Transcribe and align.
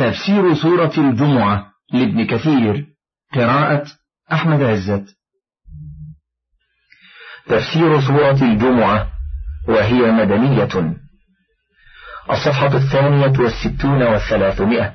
تفسير 0.00 0.54
سورة 0.54 0.92
الجمعة 0.98 1.66
لابن 1.92 2.26
كثير 2.26 2.86
قراءة 3.34 3.86
أحمد 4.32 4.62
عزت. 4.62 5.16
تفسير 7.46 8.00
سورة 8.00 8.42
الجمعة 8.42 9.08
وهي 9.68 10.12
مدنية. 10.12 10.94
الصفحة 12.30 12.76
الثانية 12.76 13.40
والستون 13.40 14.02
والثلاثمائة. 14.02 14.94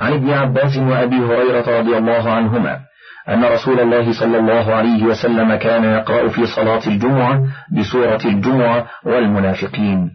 عن 0.00 0.12
ابن 0.12 0.30
عباس 0.30 0.76
وأبي 0.76 1.16
هريرة 1.16 1.80
رضي 1.80 1.98
الله 1.98 2.32
عنهما 2.32 2.80
أن 3.28 3.44
رسول 3.44 3.80
الله 3.80 4.12
صلى 4.20 4.38
الله 4.38 4.74
عليه 4.74 5.04
وسلم 5.04 5.54
كان 5.54 5.84
يقرأ 5.84 6.28
في 6.28 6.46
صلاة 6.46 6.86
الجمعة 6.86 7.42
بسورة 7.78 8.20
الجمعة 8.24 8.90
والمنافقين. 9.04 10.10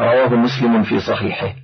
رواه 0.00 0.28
مسلم 0.28 0.82
في 0.82 1.00
صحيحه. 1.00 1.63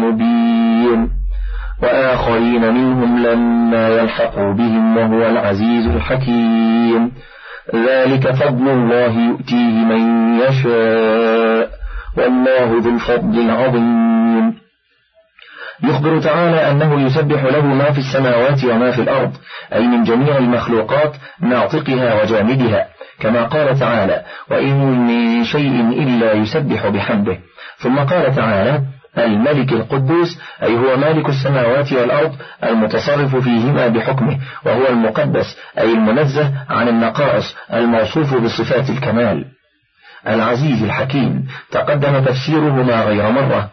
مبين. 0.00 1.10
وآخرين 1.82 2.74
منهم 2.74 3.26
لما 3.26 3.88
يلحقوا 3.88 4.52
بهم 4.52 4.96
وهو 4.96 5.26
العزيز 5.26 5.86
الحكيم. 5.86 7.12
ذلك 7.74 8.30
فضل 8.30 8.68
الله 8.68 9.28
يؤتيه 9.28 9.84
من 9.84 10.34
يشاء. 10.40 11.70
والله 12.16 12.80
ذو 12.80 12.90
الفضل 12.90 13.40
العظيم. 13.40 14.54
يخبر 15.84 16.20
تعالى 16.20 16.70
أنه 16.70 17.06
يسبح 17.06 17.44
له 17.44 17.66
ما 17.66 17.92
في 17.92 17.98
السماوات 17.98 18.64
وما 18.64 18.90
في 18.90 19.02
الأرض 19.02 19.32
أي 19.72 19.86
من 19.86 20.02
جميع 20.02 20.38
المخلوقات 20.38 21.12
ناطقها 21.40 22.22
وجامدها 22.22 22.86
كما 23.20 23.44
قال 23.44 23.78
تعالى 23.78 24.22
وإن 24.50 25.06
من 25.06 25.44
شيء 25.44 25.80
إلا 25.80 26.32
يسبح 26.32 26.88
بحمده. 26.88 27.38
ثم 27.76 27.98
قال 27.98 28.34
تعالى 28.34 28.80
الملك 29.18 29.72
القدوس 29.72 30.38
أي 30.62 30.76
هو 30.76 30.96
مالك 30.96 31.28
السماوات 31.28 31.92
والأرض 31.92 32.32
المتصرف 32.64 33.36
فيهما 33.36 33.88
بحكمه 33.88 34.38
وهو 34.66 34.88
المقدس 34.88 35.56
أي 35.78 35.92
المنزه 35.92 36.52
عن 36.68 36.88
النقائص 36.88 37.56
الموصوف 37.72 38.34
بصفات 38.34 38.90
الكمال. 38.90 39.44
العزيز 40.28 40.82
الحكيم 40.82 41.46
تقدم 41.70 42.24
تفسيرهما 42.24 43.04
غير 43.04 43.30
مرة 43.30 43.70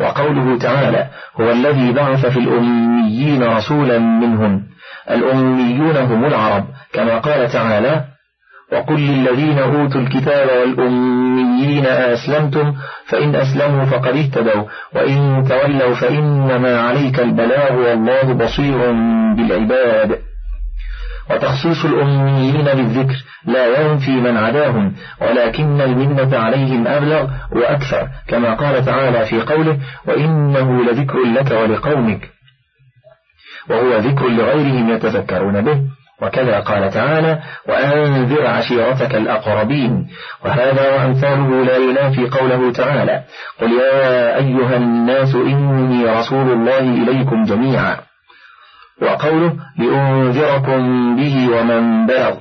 وقوله 0.00 0.58
تعالى 0.58 1.06
هو 1.40 1.50
الذي 1.50 1.92
بعث 1.92 2.26
في 2.26 2.38
الأميين 2.38 3.42
رسولا 3.42 3.98
منهم. 3.98 4.62
الأميون 5.10 5.96
هم 5.96 6.24
العرب 6.24 6.64
كما 6.92 7.18
قال 7.18 7.48
تعالى 7.52 8.04
وقل 8.72 9.00
للذين 9.00 9.58
أوتوا 9.58 10.00
الكتاب 10.00 10.48
والأميين 10.60 11.86
أسلمتم 11.86 12.74
فإن 13.06 13.34
أسلموا 13.34 13.84
فقد 13.84 14.16
اهتدوا 14.16 14.64
وإن 14.94 15.44
تولوا 15.48 15.94
فإنما 15.94 16.80
عليك 16.80 17.20
البلاغ 17.20 17.72
والله 17.72 18.32
بصير 18.32 18.92
بالعباد. 19.36 20.18
وتخصيص 21.30 21.84
الأميين 21.84 22.64
بالذكر 22.64 23.16
لا 23.46 23.80
ينفي 23.80 24.10
من 24.10 24.36
عداهم 24.36 24.94
ولكن 25.20 25.80
المنة 25.80 26.38
عليهم 26.38 26.86
أبلغ 26.86 27.30
وأكثر 27.52 28.08
كما 28.28 28.54
قال 28.54 28.84
تعالى 28.84 29.26
في 29.26 29.40
قوله 29.40 29.78
وإنه 30.06 30.84
لذكر 30.84 31.18
لك 31.18 31.50
ولقومك. 31.50 32.30
وهو 33.70 33.96
ذكر 33.96 34.28
لغيرهم 34.28 34.90
يتذكرون 34.90 35.60
به. 35.60 35.80
وكذا 36.22 36.60
قال 36.60 36.90
تعالى 36.90 37.38
وأنذر 37.68 38.46
عشيرتك 38.46 39.14
الأقربين. 39.14 40.06
وهذا 40.44 40.96
وأمثاله 40.96 41.64
لا 41.64 41.76
ينافي 41.76 42.28
قوله 42.38 42.72
تعالى 42.72 43.22
قل 43.60 43.72
يا 43.72 44.36
أيها 44.36 44.76
الناس 44.76 45.34
إني 45.34 46.04
رسول 46.04 46.52
الله 46.52 46.78
إليكم 46.78 47.44
جميعا. 47.44 47.96
وقوله 49.02 49.56
لأنذركم 49.78 51.16
به 51.16 51.48
ومن 51.56 52.06
بلغ. 52.06 52.34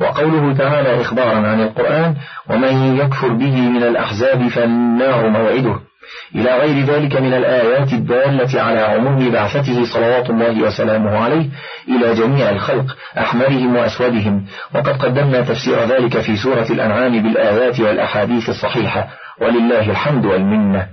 وقوله 0.00 0.54
تعالى 0.58 1.00
إخبارا 1.00 1.48
عن 1.48 1.60
القرآن 1.60 2.14
ومن 2.50 2.96
يكفر 2.96 3.28
به 3.28 3.60
من 3.60 3.82
الأحزاب 3.82 4.48
فالنار 4.48 5.28
موعده. 5.28 5.80
إلى 6.34 6.58
غير 6.58 6.84
ذلك 6.84 7.16
من 7.16 7.34
الآيات 7.34 7.92
الدالة 7.92 8.62
على 8.62 8.80
عموم 8.80 9.30
بعثته 9.30 9.84
صلوات 9.84 10.30
الله 10.30 10.62
وسلامه 10.62 11.18
عليه 11.18 11.46
إلى 11.88 12.14
جميع 12.14 12.50
الخلق 12.50 12.96
أحمرهم 13.18 13.76
وأسودهم. 13.76 14.44
وقد 14.74 15.02
قدمنا 15.02 15.40
تفسير 15.40 15.84
ذلك 15.84 16.20
في 16.20 16.36
سورة 16.36 16.66
الأنعام 16.70 17.22
بالآيات 17.22 17.80
والأحاديث 17.80 18.48
الصحيحة. 18.48 19.08
ولله 19.40 19.90
الحمد 19.90 20.26
والمنة. 20.26 20.86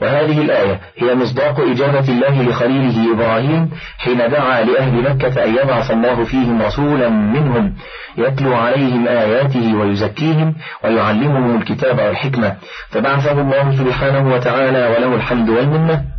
وهذه 0.00 0.40
الآية 0.42 0.80
هي 0.98 1.14
مصداق 1.14 1.60
إجابة 1.60 2.08
الله 2.08 2.42
لخليله 2.42 3.12
إبراهيم 3.14 3.70
حين 3.98 4.18
دعا 4.18 4.62
لأهل 4.62 5.10
مكة 5.10 5.44
أن 5.44 5.54
يبعث 5.54 5.90
الله 5.90 6.24
فيهم 6.24 6.62
رسولا 6.62 7.08
منهم 7.08 7.74
يتلو 8.18 8.54
عليهم 8.54 9.08
آياته 9.08 9.74
ويزكيهم 9.74 10.54
ويعلمهم 10.84 11.56
الكتاب 11.56 11.98
والحكمة. 11.98 12.56
فبعثه 12.90 13.40
الله 13.40 13.76
سبحانه 13.78 14.34
وتعالى 14.34 14.86
وله 14.86 15.14
الحمد 15.14 15.48
والمنة. 15.50 16.11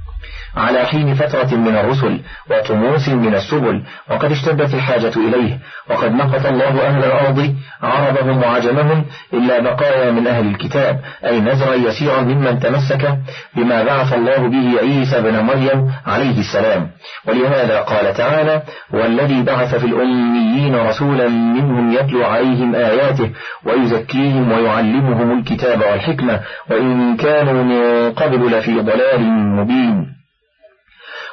على 0.57 0.85
حين 0.85 1.13
فترة 1.13 1.55
من 1.55 1.75
الرسل 1.75 2.19
وطموس 2.51 3.09
من 3.09 3.35
السبل 3.35 3.83
وقد 4.11 4.31
اشتدت 4.31 4.73
الحاجة 4.73 5.11
إليه 5.17 5.59
وقد 5.89 6.11
نقط 6.11 6.45
الله 6.45 6.87
أهل 6.87 7.03
الأرض 7.03 7.55
عربهم 7.83 8.43
وعجمهم 8.43 9.05
إلا 9.33 9.59
بقايا 9.59 10.11
من 10.11 10.27
أهل 10.27 10.47
الكتاب 10.47 10.99
أي 11.25 11.39
نزرا 11.39 11.73
يسيرا 11.73 12.21
ممن 12.21 12.59
تمسك 12.59 13.17
بما 13.55 13.83
بعث 13.83 14.13
الله 14.13 14.47
به 14.47 14.79
عيسى 14.79 15.21
بن 15.21 15.39
مريم 15.39 15.91
عليه 16.05 16.39
السلام. 16.39 16.89
ولهذا 17.27 17.79
قال 17.79 18.13
تعالى 18.13 18.61
والذي 18.93 19.43
بعث 19.43 19.75
في 19.75 19.85
الأميين 19.85 20.75
رسولا 20.75 21.27
منهم 21.29 21.93
يتلو 21.93 22.25
عليهم 22.25 22.75
آياته 22.75 23.29
ويزكيهم 23.65 24.51
ويعلمهم 24.51 25.39
الكتاب 25.39 25.81
والحكمة 25.81 26.39
وإن 26.69 27.17
كانوا 27.17 27.63
من 27.63 28.11
قبل 28.11 28.57
لفي 28.57 28.79
ضلال 28.79 29.21
مبين. 29.31 30.22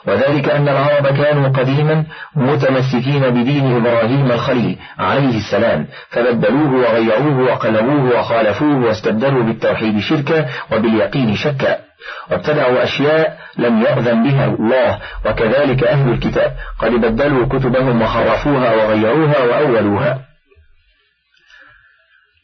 وذلك 0.06 0.48
أن 0.48 0.68
العرب 0.68 1.06
كانوا 1.06 1.48
قديما 1.48 2.04
متمسكين 2.36 3.30
بدين 3.30 3.76
إبراهيم 3.76 4.32
الخليل 4.32 4.78
عليه 4.98 5.36
السلام 5.36 5.86
فبدلوه 6.08 6.72
وغيروه 6.72 7.52
وقلبوه 7.52 8.18
وخالفوه 8.18 8.84
واستبدلوا 8.84 9.42
بالتوحيد 9.42 10.00
شركا 10.00 10.46
وباليقين 10.72 11.36
شكا. 11.36 11.78
وابتدعوا 12.30 12.84
أشياء 12.84 13.38
لم 13.58 13.82
يأذن 13.82 14.22
بها 14.22 14.44
الله 14.46 14.98
وكذلك 15.26 15.84
أهل 15.84 16.12
الكتاب 16.12 16.52
قد 16.78 16.90
بدلوا 16.90 17.46
كتبهم 17.46 18.02
وخرفوها 18.02 18.74
وغيروها 18.74 19.38
وأولوها. 19.38 20.18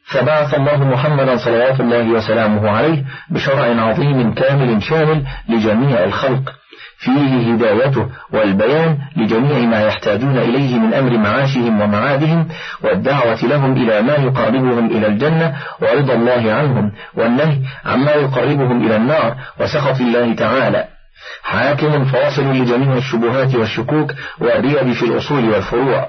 فبعث 0.05 0.55
الله 0.55 0.85
محمدا 0.85 1.37
صلوات 1.37 1.81
الله 1.81 2.11
وسلامه 2.11 2.71
عليه 2.71 3.05
بشرع 3.31 3.83
عظيم 3.83 4.35
كامل 4.35 4.83
شامل 4.83 5.25
لجميع 5.49 6.05
الخلق. 6.05 6.53
فيه 6.99 7.53
هدايته 7.53 8.07
والبيان 8.33 8.99
لجميع 9.17 9.59
ما 9.59 9.81
يحتاجون 9.81 10.39
إليه 10.39 10.79
من 10.79 10.95
أمر 10.95 11.19
معاشهم 11.19 11.81
ومعادهم 11.81 12.49
والدعوة 12.83 13.45
لهم 13.45 13.73
إلى 13.73 14.03
ما 14.03 14.15
يقربهم 14.15 14.87
إلى 14.87 15.07
الجنة 15.07 15.55
ورضا 15.81 16.15
الله 16.15 16.53
عنهم 16.53 16.93
والنهي 17.15 17.59
عما 17.85 18.11
يقربهم 18.11 18.87
إلى 18.87 18.97
النار 18.97 19.37
وسخط 19.61 20.01
الله 20.01 20.35
تعالى. 20.35 20.85
حاكم 21.43 22.05
فاصل 22.05 22.43
لجميع 22.43 22.97
الشبهات 22.97 23.55
والشكوك 23.55 24.13
والريب 24.39 24.93
في 24.93 25.03
الأصول 25.03 25.49
والفروع. 25.49 26.09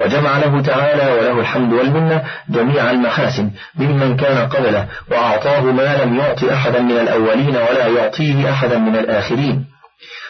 وجمع 0.00 0.38
له 0.38 0.62
تعالى 0.62 1.12
وله 1.12 1.40
الحمد 1.40 1.72
والمنة 1.72 2.22
جميع 2.48 2.90
المحاسن 2.90 3.50
ممن 3.74 4.16
كان 4.16 4.48
قبله 4.48 4.88
وأعطاه 5.10 5.60
ما 5.60 6.04
لم 6.04 6.16
يعط 6.16 6.44
أحدا 6.44 6.80
من 6.80 6.98
الأولين 6.98 7.56
ولا 7.56 7.86
يعطيه 7.86 8.50
أحدا 8.50 8.78
من 8.78 8.96
الآخرين. 8.96 9.73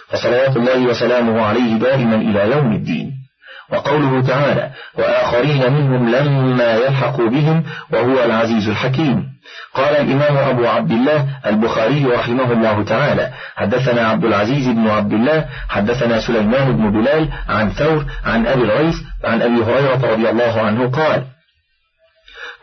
فصلوات 0.08 0.56
الله 0.56 0.86
وسلامه 0.86 1.42
عليه 1.42 1.74
دائما 1.78 2.16
إلى 2.16 2.56
يوم 2.56 2.72
الدين. 2.72 3.24
وقوله 3.72 4.22
تعالى 4.22 4.70
وآخرين 4.98 5.72
منهم 5.72 6.08
لما 6.08 6.74
يلحقوا 6.74 7.28
بهم 7.28 7.64
وهو 7.92 8.24
العزيز 8.24 8.68
الحكيم 8.68 9.24
قال 9.74 9.96
الإمام 9.96 10.36
أبو 10.36 10.66
عبد 10.66 10.90
الله 10.90 11.26
البخاري 11.46 12.04
رحمه 12.04 12.52
الله 12.52 12.84
تعالى 12.84 13.30
حدثنا 13.56 14.08
عبد 14.08 14.24
العزيز 14.24 14.68
بن 14.68 14.88
عبد 14.88 15.12
الله 15.12 15.48
حدثنا 15.68 16.20
سليمان 16.20 16.76
بن 16.76 16.90
بلال 16.90 17.28
عن 17.48 17.70
ثور 17.70 18.04
عن 18.24 18.46
أبي 18.46 18.62
الغيث 18.62 18.96
عن 19.24 19.42
أبي 19.42 19.62
هريرة 19.62 20.12
رضي 20.12 20.30
الله 20.30 20.60
عنه 20.60 20.90
قال 20.90 21.24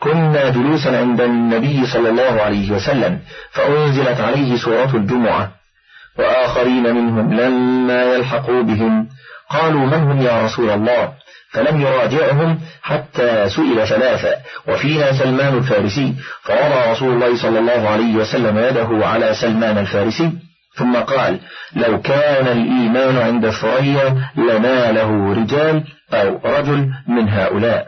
كنا 0.00 0.50
جلوسا 0.50 0.98
عند 0.98 1.20
النبي 1.20 1.86
صلى 1.86 2.08
الله 2.10 2.42
عليه 2.42 2.72
وسلم 2.72 3.18
فأنزلت 3.50 4.20
عليه 4.20 4.56
سورة 4.56 4.96
الجمعة 4.96 5.61
وآخرين 6.18 6.94
منهم 6.94 7.32
لما 7.34 8.02
يلحقوا 8.14 8.62
بهم. 8.62 9.08
قالوا 9.50 9.86
من 9.86 9.94
هم 9.94 10.22
يا 10.22 10.44
رسول 10.44 10.70
الله؟ 10.70 11.12
فلم 11.52 11.80
يراجعهم 11.80 12.58
حتى 12.82 13.48
سئل 13.48 13.86
ثلاثة 13.88 14.34
وفينا 14.68 15.12
سلمان 15.12 15.56
الفارسي. 15.56 16.14
فوضع 16.42 16.92
رسول 16.92 17.14
الله 17.14 17.36
صلى 17.36 17.58
الله 17.58 17.88
عليه 17.88 18.16
وسلم 18.16 18.58
يده 18.58 19.06
على 19.06 19.34
سلمان 19.34 19.78
الفارسي 19.78 20.32
ثم 20.76 20.96
قال 20.96 21.38
لو 21.76 22.00
كان 22.00 22.46
الإيمان 22.46 23.18
عند 23.18 23.50
ثريا 23.50 24.28
لناله 24.36 25.32
رجال 25.32 25.84
أو 26.12 26.40
رجل 26.44 26.90
من 27.08 27.28
هؤلاء. 27.28 27.86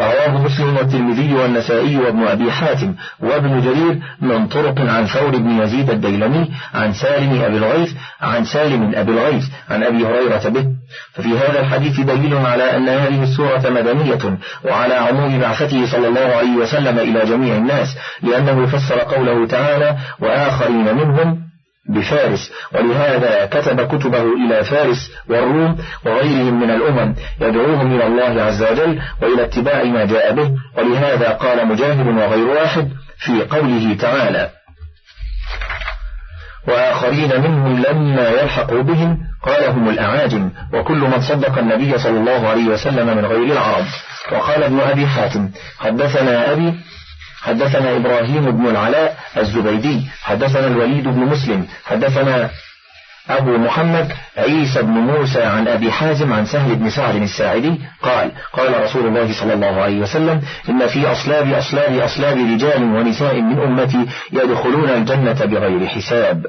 رواه 0.00 0.44
مسلم 0.44 0.76
والترمذي 0.76 1.34
والنسائي 1.34 1.96
وابن 1.96 2.22
أبي 2.22 2.52
حاتم 2.52 2.94
وابن 3.20 3.60
جرير 3.60 3.98
من 4.20 4.46
طرق 4.46 4.80
عن 4.80 5.06
ثور 5.06 5.30
بن 5.30 5.60
يزيد 5.62 5.90
الديلمي 5.90 6.50
عن 6.74 6.92
سالم 6.92 7.42
أبي 7.42 7.56
الغيث 7.56 7.92
عن 8.20 8.44
سالم 8.44 8.92
أبي 8.94 9.12
الغيث 9.12 9.44
عن 9.70 9.82
أبي 9.82 10.06
هريرة 10.06 10.48
به. 10.48 10.66
ففي 11.12 11.28
هذا 11.28 11.60
الحديث 11.60 12.00
دليل 12.00 12.36
على 12.36 12.76
أن 12.76 12.88
هذه 12.88 13.22
السورة 13.22 13.70
مدنية 13.70 14.38
وعلى 14.64 14.94
عموم 14.94 15.40
بعثته 15.40 15.86
صلى 15.86 16.08
الله 16.08 16.36
عليه 16.36 16.56
وسلم 16.56 16.98
إلى 16.98 17.24
جميع 17.24 17.56
الناس 17.56 17.96
لأنه 18.22 18.66
فسر 18.66 18.98
قوله 18.98 19.46
تعالى 19.46 19.96
وآخرين 20.20 20.94
منهم 20.94 21.53
بفارس. 21.88 22.52
ولهذا 22.74 23.46
كتب 23.46 23.86
كتبه 23.96 24.22
إلى 24.22 24.64
فارس 24.64 25.10
والروم 25.28 25.78
وغيرهم 26.06 26.60
من 26.60 26.70
الأمم 26.70 27.14
يدعوهم 27.40 27.94
إلى 27.96 28.06
الله 28.06 28.42
عز 28.42 28.62
وجل 28.62 29.00
وإلى 29.22 29.44
اتباع 29.44 29.84
ما 29.84 30.04
جاء 30.04 30.32
به. 30.34 30.50
ولهذا 30.78 31.28
قال 31.30 31.66
مجاهد 31.66 32.06
وغير 32.06 32.46
واحد 32.46 32.88
في 33.18 33.44
قوله 33.44 33.96
تعالى 34.00 34.50
وآخرين 36.68 37.40
منهم 37.40 37.82
لما 37.82 38.28
يلحقوا 38.28 38.82
بهم 38.82 39.18
قال 39.42 39.64
هم 39.64 39.88
الأعاجم 39.88 40.50
وكل 40.72 40.98
من 40.98 41.20
صدق 41.20 41.58
النبي 41.58 41.98
صلى 41.98 42.18
الله 42.18 42.48
عليه 42.48 42.64
وسلم 42.64 43.16
من 43.16 43.26
غير 43.26 43.52
العرب. 43.52 43.84
وقال 44.32 44.62
ابن 44.62 44.80
أبي 44.80 45.06
حاتم 45.06 45.50
حدثنا 45.78 46.52
أبي 46.52 46.74
حدثنا 47.44 47.96
إبراهيم 47.96 48.50
بن 48.50 48.66
العلاء 48.66 49.16
الزبيدي 49.36 50.00
حدثنا 50.22 50.66
الوليد 50.66 51.04
بن 51.04 51.20
مسلم 51.20 51.66
حدثنا 51.84 52.50
أبو 53.30 53.56
محمد 53.56 54.12
عيسى 54.36 54.82
بن 54.82 54.90
موسى 54.90 55.42
عن 55.42 55.68
أبي 55.68 55.92
حازم 55.92 56.32
عن 56.32 56.44
سهل 56.46 56.76
بن 56.76 56.90
سعد 56.90 57.14
الساعدي 57.16 57.80
قال 58.02 58.30
قال 58.52 58.82
رسول 58.84 59.06
الله 59.06 59.32
صلى 59.40 59.54
الله 59.54 59.82
عليه 59.82 59.98
وسلم 60.00 60.42
إن 60.68 60.86
في 60.86 61.12
أصلاب 61.12 61.52
أصلاب 61.52 61.98
أصلاب 61.98 62.36
رجال 62.36 62.82
ونساء 62.82 63.40
من 63.40 63.58
أمتي 63.58 64.06
يدخلون 64.32 64.88
الجنة 64.88 65.44
بغير 65.44 65.86
حساب. 65.86 66.46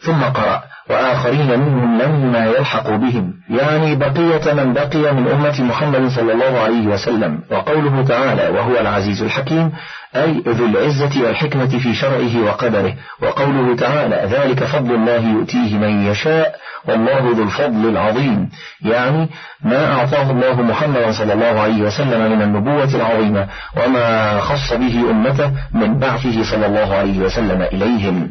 ثم 0.00 0.22
قرأ. 0.22 0.62
وآخرين 0.90 1.60
منهم 1.60 1.98
لما 1.98 2.46
يلحق 2.46 2.90
بهم. 2.90 3.32
يعني 3.50 3.96
بقية 3.96 4.52
من 4.54 4.72
بقي 4.72 5.14
من 5.14 5.28
أمة 5.28 5.62
محمد 5.62 6.08
صلى 6.08 6.32
الله 6.32 6.60
عليه 6.60 6.86
وسلم. 6.86 7.40
وقوله 7.50 8.04
تعالى 8.04 8.48
وهو 8.48 8.80
العزيز 8.80 9.22
الحكيم 9.22 9.72
أي 10.16 10.42
ذو 10.46 10.66
العزة 10.66 11.24
والحكمة 11.24 11.78
في 11.78 11.94
شرعه 11.94 12.44
وقدره 12.44 12.94
وقوله 13.22 13.76
تعالى 13.76 14.28
ذلك 14.30 14.64
فضل 14.64 14.94
الله 14.94 15.28
يؤتيه 15.28 15.78
من 15.78 16.06
يشاء 16.06 16.54
والله 16.88 17.36
ذو 17.36 17.42
الفضل 17.42 17.88
العظيم 17.88 18.48
يعني 18.82 19.28
ما 19.64 19.92
أعطاه 19.92 20.30
الله 20.30 20.62
محمد 20.62 21.10
صلى 21.10 21.32
الله 21.32 21.60
عليه 21.60 21.82
وسلم 21.82 22.32
من 22.32 22.42
النبوة 22.42 22.94
العظيمة 22.94 23.48
وما 23.76 24.40
خص 24.40 24.72
به 24.72 25.10
أمته 25.10 25.50
من 25.72 25.98
بعثه 25.98 26.42
صلى 26.50 26.66
الله 26.66 26.94
عليه 26.94 27.18
وسلم 27.18 27.62
إليهم 27.62 28.30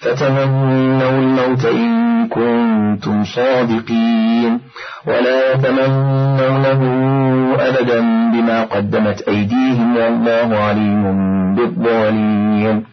فتمنوا 0.00 1.18
الموت 1.18 1.64
إن 1.64 2.28
كنتم 2.28 3.24
صادقين. 3.24 4.60
ولا 5.06 5.52
يتمنونه 5.52 6.82
أبدا 7.60 8.00
بما 8.32 8.62
قدمت 8.62 9.28
أيديهم 9.28 9.96
والله 9.96 10.58
عليم 10.58 11.04
بالظالمين. 11.54 12.84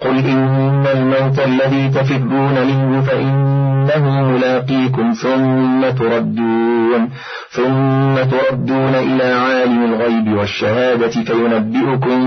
قل 0.00 0.16
إن 0.18 0.86
الموت 0.86 1.38
الذي 1.38 1.88
تفرون 1.88 2.54
منه 2.66 3.00
فإنه 3.00 4.22
ملاقيكم 4.22 5.12
ثم 5.12 5.90
تردون 5.90 7.08
ثم 7.50 8.14
تردون 8.14 8.94
إلى 8.94 9.24
عالم 9.24 9.84
الغيب 9.84 10.32
والشهادة 10.32 11.08
فينبئكم 11.08 12.18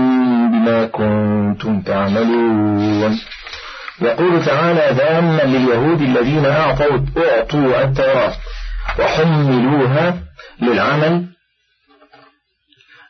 بما 0.52 0.84
كنتم 0.84 1.80
تعملون. 1.80 3.18
يقول 4.00 4.44
تعالى 4.44 4.96
ذاما 4.96 5.42
لليهود 5.42 6.00
الذين 6.00 6.46
أعطوا 6.46 6.98
أعطوا 7.16 7.84
التوراة 7.84 8.32
وحملوها 8.98 10.14
للعمل 10.62 11.24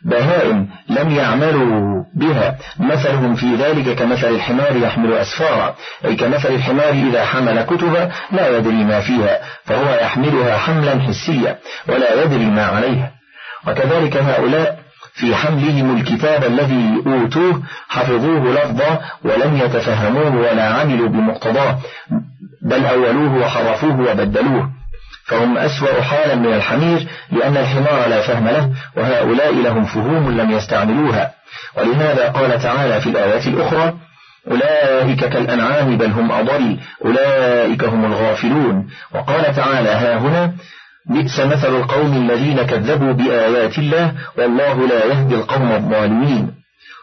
بهائم 0.05 0.69
لم 0.89 1.11
يعملوا 1.11 2.05
بها. 2.17 2.59
مثلهم 2.79 3.35
في 3.35 3.55
ذلك 3.55 3.99
كمثل 3.99 4.29
الحمار 4.29 4.77
يحمل 4.77 5.13
أسفارا 5.13 5.75
أي 6.05 6.17
كمثل 6.17 6.55
الحمار 6.55 6.91
إذا 6.91 7.25
حمل 7.25 7.63
كتبا 7.63 8.13
لا 8.33 8.57
يدري 8.57 8.85
ما 8.85 9.01
فيها 9.01 9.41
فهو 9.65 9.95
يحملها 9.95 10.59
حملا 10.59 11.01
حسيا 11.01 11.59
ولا 11.89 12.23
يدري 12.23 12.45
ما 12.45 12.67
عليها. 12.67 13.13
وكذلك 13.67 14.17
هؤلاء 14.17 14.88
في 15.19 15.35
حملهم 15.35 15.97
الكتاب 15.97 16.45
الذي 16.45 17.03
أوتوه 17.07 17.63
حفظوه 17.89 18.53
لفظا 18.53 19.01
ولم 19.25 19.57
يتفهموه 19.57 20.37
ولا 20.37 20.65
عملوا 20.65 21.09
بمقتضاه 21.09 21.79
بل 22.63 22.87
أولوه 22.87 23.37
وحرفوه 23.39 24.01
وبدلوه. 24.01 24.71
فهم 25.27 25.59
أسوأ 25.59 26.03
حالا 26.03 26.35
من 26.35 26.55
الحمير 26.55 27.07
لأن 27.33 27.57
الحمار 27.57 28.09
لا 28.09 28.21
فهم 28.21 28.49
له 28.49 28.71
وهؤلاء 28.97 29.55
لهم 29.55 29.85
فهوم 29.85 30.41
لم 30.41 30.51
يستعملوها. 30.51 31.31
ولهذا 31.77 32.29
قال 32.29 32.63
تعالى 32.63 33.01
في 33.01 33.11
الآيات 33.11 33.47
الأخرى 33.47 33.95
أولئك 34.51 35.25
كالأنعام 35.25 35.99
بل 35.99 36.11
هم 36.11 36.33
أضل 36.33 36.79
أولئك 37.05 37.85
هم 37.85 38.05
الغافلون. 38.05 38.87
وقال 39.15 39.55
تعالى 39.55 39.89
ها 39.89 40.19
هنا 40.19 40.53
بئس 41.09 41.41
مثل 41.41 41.77
القوم 41.77 42.13
الذين 42.17 42.63
كذبوا 42.63 43.13
بآيات 43.13 43.79
الله 43.79 44.13
والله 44.39 44.87
لا 44.89 45.05
يهدي 45.05 45.35
القوم 45.35 45.73
الظالمين. 45.73 46.58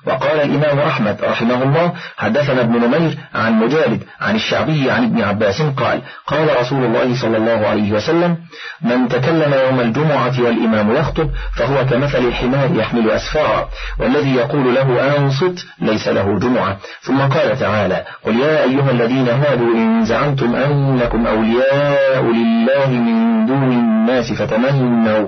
وقال 0.06 0.42
الإمام 0.42 0.80
أحمد 0.80 1.18
رحمه 1.24 1.64
الله 1.64 1.94
حدثنا 2.18 2.62
ابن 2.62 2.74
نمير 2.86 3.18
عن 3.36 3.54
مجالد 3.54 4.04
عن 4.22 4.36
الشعبي 4.36 4.92
عن 4.92 5.04
ابن 5.04 5.22
عباس 5.22 5.62
قال 5.62 6.02
قال 6.28 6.60
رسول 6.60 6.84
الله 6.84 7.22
صلى 7.22 7.38
الله 7.38 7.68
عليه 7.68 7.92
وسلم 7.92 8.38
من 8.82 9.08
تكلم 9.08 9.54
يوم 9.54 9.80
الجمعة 9.80 10.42
والإمام 10.42 10.96
يخطب 10.96 11.30
فهو 11.56 11.86
كمثل 11.86 12.18
الحمار 12.18 12.70
يحمل 12.76 13.12
أسفارا 13.12 13.70
والذي 14.00 14.36
يقول 14.36 14.76
له 14.76 15.18
أنصت 15.18 15.66
ليس 15.80 16.08
له 16.08 16.40
جمعة. 16.40 16.78
ثم 17.02 17.20
قال 17.20 17.60
تعالى 17.60 18.06
قل 18.24 18.40
يا 18.40 18.64
أيها 18.64 18.92
الذين 18.92 19.30
هادوا 19.30 19.76
إن 19.76 20.06
زعمتم 20.06 20.56
أنكم 20.56 21.28
أولياء 21.28 22.24
لله 22.24 22.88
من 22.88 23.46
دون 23.46 23.72
الناس 23.72 24.34
فتمنوا 24.34 25.28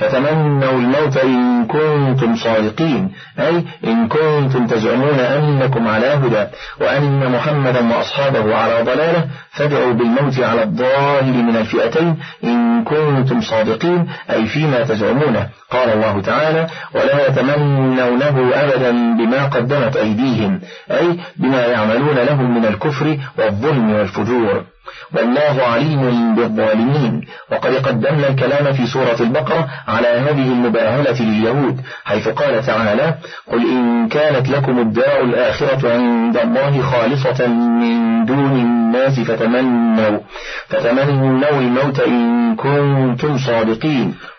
فتمنوا 0.00 0.72
الموت 0.72 1.16
إن 1.16 1.66
كنتم 1.66 2.36
صادقين. 2.36 3.10
أي 3.38 3.64
إن 3.84 4.08
كنتم 4.08 4.66
تزعمون 4.66 5.18
أنكم 5.20 5.88
على 5.88 6.06
هدى 6.06 6.44
وأن 6.80 7.32
محمدا 7.32 7.96
وأصحابه 7.96 8.56
على 8.56 8.82
ضلالة 8.82 9.24
فادعوا 9.50 9.92
بالموت 9.92 10.40
على 10.40 10.62
الظاهر 10.62 11.22
من 11.48 11.56
الفئتين 11.56 12.16
إن 12.44 12.84
كنتم 12.84 13.40
صادقين 13.40 14.08
أي 14.30 14.46
فيما 14.46 14.80
تزعمونه 14.84 15.48
قال 15.70 15.88
الله 15.92 16.20
تعالى 16.20 16.66
ولا 16.94 17.28
يتمنونه 17.28 18.50
أبدا 18.54 18.90
بما 18.90 19.44
قدمت 19.44 19.96
أيديهم 19.96 20.60
أي 20.90 21.18
بما 21.36 21.66
يعملون 21.66 22.16
لهم 22.16 22.54
من 22.58 22.64
الكفر 22.64 23.18
والظلم 23.38 23.90
والفجور. 23.90 24.64
والله 25.14 25.62
عليم 25.62 26.34
بالظالمين. 26.34 27.26
وقد 27.52 27.74
قدمنا 27.74 28.28
الكلام 28.28 28.72
في 28.72 28.86
سورة 28.86 29.16
البقرة 29.20 29.68
على 29.88 30.08
هذه 30.08 30.48
المباهلة 30.52 31.22
لليهود 31.22 31.80
حيث 32.04 32.28
قال 32.28 32.66
تعالى 32.66 33.14
قل 33.52 33.60
إن 33.70 34.08
كانت 34.08 34.48
لكم 34.48 34.78
الدار 34.78 35.20
الآخرة 35.20 35.92
عند 35.92 36.36
الله 36.36 36.82
خالصة 36.82 37.46
من 37.46 38.24
دون 38.24 38.52
الناس 38.60 39.20
فتمنوا 39.20 40.18
فتمنوا 40.68 41.58
الموت 41.60 42.00
إن 42.00 42.56
كنتم 42.56 43.38
صادقين. 43.38 44.14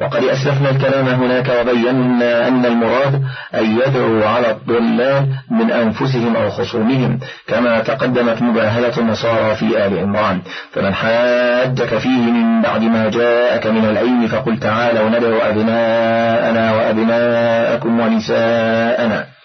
وقد 0.00 0.24
أسلفنا 0.24 0.70
الكلام 0.70 1.08
هناك 1.08 1.48
وبينا 1.60 2.48
أن 2.48 2.66
المراد 2.66 3.22
أن 3.54 3.78
يدعوا 3.80 4.26
على 4.26 4.50
الضلال 4.50 5.28
من 5.50 5.70
أنفسهم 5.70 6.36
أو 6.36 6.50
خصومهم 6.50 7.18
كما 7.48 7.80
تقدمت 7.80 8.42
مباهلة 8.42 8.98
النصارى 8.98 9.54
في 9.54 9.86
آل 9.86 9.98
عمران. 9.98 10.40
فمن 10.72 10.94
حاجك 10.94 11.98
فيه 11.98 12.30
من 12.30 12.62
بعد 12.62 12.82
ما 12.82 13.10
جاءك 13.10 13.66
من 13.66 13.84
العلم 13.84 14.26
فقل 14.26 14.58
تعالوا 14.58 15.08
ندعو 15.08 15.38
أبناءنا 15.38 16.74
وأبناءكم 16.74 18.00
ونساءنا. 18.00 19.35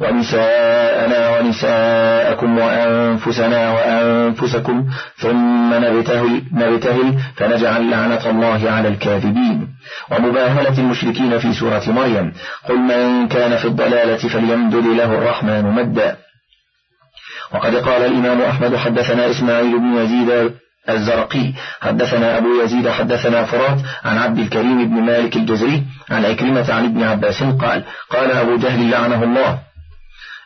ونساءنا 0.00 1.38
ونساءكم 1.38 2.58
وأنفسنا 2.58 3.70
وأنفسكم 3.70 4.86
ثم 5.16 5.74
نبتهل, 5.74 6.42
نبتهل 6.52 7.18
فنجعل 7.36 7.90
لعنة 7.90 8.30
الله 8.30 8.70
على 8.70 8.88
الكاذبين. 8.88 9.68
ومباهلة 10.10 10.78
المشركين 10.78 11.38
في 11.38 11.52
سورة 11.52 11.82
مريم 11.86 12.32
قل 12.68 12.78
من 12.78 13.28
كان 13.28 13.56
في 13.56 13.64
الضلالة 13.64 14.28
فليمدد 14.28 14.86
له 14.86 15.14
الرحمن 15.18 15.64
مدا. 15.64 16.16
وقد 17.54 17.76
قال 17.76 18.02
الإمام 18.02 18.42
أحمد 18.42 18.76
حدثنا 18.76 19.30
إسماعيل 19.30 19.78
بن 19.78 19.94
يزيد 19.96 20.52
الزرقي 20.88 21.52
حدثنا 21.80 22.38
أبو 22.38 22.62
يزيد 22.64 22.88
حدثنا 22.88 23.44
فرات 23.44 23.78
عن 24.04 24.18
عبد 24.18 24.38
الكريم 24.38 24.88
بن 24.88 25.02
مالك 25.02 25.36
الجزري 25.36 25.82
عن 26.10 26.24
عكرمة 26.24 26.72
عن 26.72 26.84
ابن 26.84 27.02
عباس 27.02 27.42
قال 27.42 27.84
قال 28.10 28.30
أبو 28.30 28.56
جهل 28.56 28.90
لعنه 28.90 29.22
الله. 29.22 29.69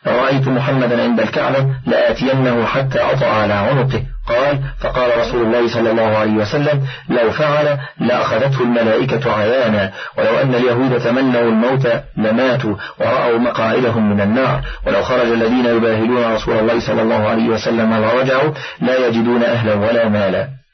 رأيت 0.07 0.47
محمدا 0.47 1.03
عند 1.03 1.19
الكعبة 1.19 1.65
لآتينه 1.87 2.65
حتى 2.65 2.99
أطع 2.99 3.27
على 3.27 3.53
عنقه. 3.53 4.01
قال 4.27 4.59
فقال 4.79 5.19
رسول 5.19 5.41
الله 5.41 5.67
صلى 5.67 5.91
الله 5.91 6.17
عليه 6.17 6.31
وسلم 6.31 6.81
لو 7.09 7.31
فعل 7.31 7.77
لأخذته 7.99 8.61
الملائكة 8.61 9.31
عيانا 9.31 9.91
ولو 10.17 10.41
أن 10.41 10.55
اليهود 10.55 10.99
تمنوا 10.99 11.41
الموت 11.41 11.87
لماتوا 12.17 12.75
ورأوا 12.99 13.37
مقاعدهم 13.37 14.09
من 14.09 14.21
النار 14.21 14.61
ولو 14.87 15.03
خرج 15.03 15.27
الذين 15.31 15.65
يباهلون 15.65 16.33
رسول 16.33 16.59
الله 16.59 16.79
صلى 16.79 17.01
الله 17.01 17.27
عليه 17.29 17.49
وسلم 17.49 17.91
ورجعوا 17.91 18.51
لا 18.81 19.07
يجدون 19.07 19.43
أهلا 19.43 19.73
ولا 19.73 20.09
مالا. 20.09 20.64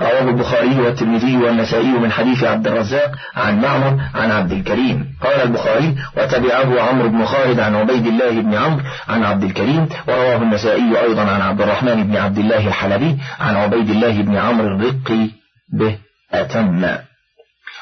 رواه 0.00 0.28
البخاري 0.28 0.80
والترمذي 0.80 1.36
والنسائي 1.36 1.92
من 1.92 2.12
حديث 2.12 2.44
عبد 2.44 2.66
الرزاق 2.66 3.10
عن 3.36 3.60
معمر 3.60 4.00
عن 4.14 4.30
عبد 4.30 4.52
الكريم. 4.52 5.06
قال 5.22 5.42
البخاري 5.42 5.94
وتبعه 6.16 6.82
عمرو 6.82 7.08
بن 7.08 7.24
خالد 7.24 7.60
عن 7.60 7.74
عبيد 7.74 8.06
الله 8.06 8.30
بن 8.30 8.54
عمرو 8.54 8.82
عن 9.08 9.24
عبد 9.24 9.44
الكريم 9.44 9.88
ورواه 10.08 10.36
النسائي 10.36 11.00
أيضا 11.02 11.22
عن 11.22 11.40
عبد 11.40 11.60
الرحمن 11.60 12.04
بن 12.04 12.16
عبد 12.16 12.38
الله 12.38 12.68
الحلبي 12.68 13.18
عن 13.40 13.56
عبيد 13.56 13.90
الله 13.90 14.22
بن 14.22 14.36
عمرو 14.36 14.66
الرقي 14.66 15.28
به 15.72 15.98
أتم 16.32 16.84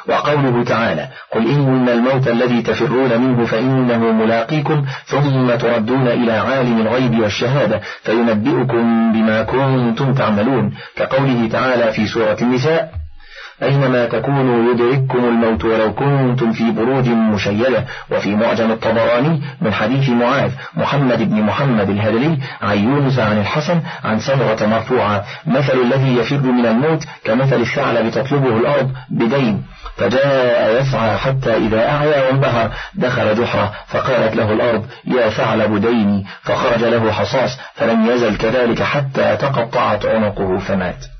وقوله 0.08 0.64
تعالى 0.64 1.08
قل 1.32 1.50
إن 1.50 1.88
الموت 1.88 2.28
الذي 2.28 2.62
تفرون 2.62 3.20
منه 3.20 3.44
فإنه 3.44 4.12
ملاقيكم 4.12 4.84
ثم 5.04 5.54
تردون 5.54 6.08
إلى 6.08 6.32
عالم 6.32 6.80
الغيب 6.80 7.20
والشهادة 7.20 7.80
فينبئكم 8.02 9.12
بما 9.12 9.42
كنتم 9.42 10.14
تعملون 10.14 10.74
كقوله 10.96 11.48
تعالى 11.48 11.92
في 11.92 12.06
سورة 12.06 12.36
النساء 12.42 13.00
أينما 13.62 14.06
تكونوا 14.06 14.72
يدرككم 14.72 15.24
الموت 15.24 15.64
ولو 15.64 15.94
كنتم 15.94 16.52
في 16.52 16.70
بروج 16.70 17.08
مشيدة 17.08 17.84
وفي 18.10 18.36
معجم 18.36 18.70
الطبراني 18.70 19.42
من 19.60 19.72
حديث 19.72 20.08
معاذ 20.08 20.50
محمد 20.76 21.30
بن 21.30 21.42
محمد 21.42 21.90
الهدلي 21.90 22.38
عن 22.62 22.78
يونس 22.84 23.18
عن 23.18 23.38
الحسن 23.38 23.80
عن 24.04 24.18
سمرة 24.18 24.66
مرفوعة 24.66 25.24
مثل 25.46 25.80
الذي 25.82 26.16
يفر 26.16 26.40
من 26.40 26.66
الموت 26.66 27.04
كمثل 27.24 27.60
الثعلب 27.60 28.10
تطلبه 28.10 28.56
الأرض 28.56 28.90
بدين 29.10 29.62
فجاء 30.00 30.80
يسعى 30.80 31.16
حتى 31.16 31.56
إذا 31.56 31.88
أعيا 31.88 32.26
وانبهر 32.26 32.70
دخل 32.94 33.34
جحرة 33.40 33.72
فقالت 33.88 34.36
له 34.36 34.52
الأرض 34.52 34.86
يا 35.04 35.30
ثعلب 35.30 35.80
ديني. 35.80 36.26
فخرج 36.42 36.84
له 36.84 37.12
حصاص 37.12 37.58
فلم 37.74 38.10
يزل 38.10 38.36
كذلك 38.36 38.82
حتى 38.82 39.36
تقطعت 39.36 40.06
عنقه 40.06 40.58
فمات. 40.58 41.19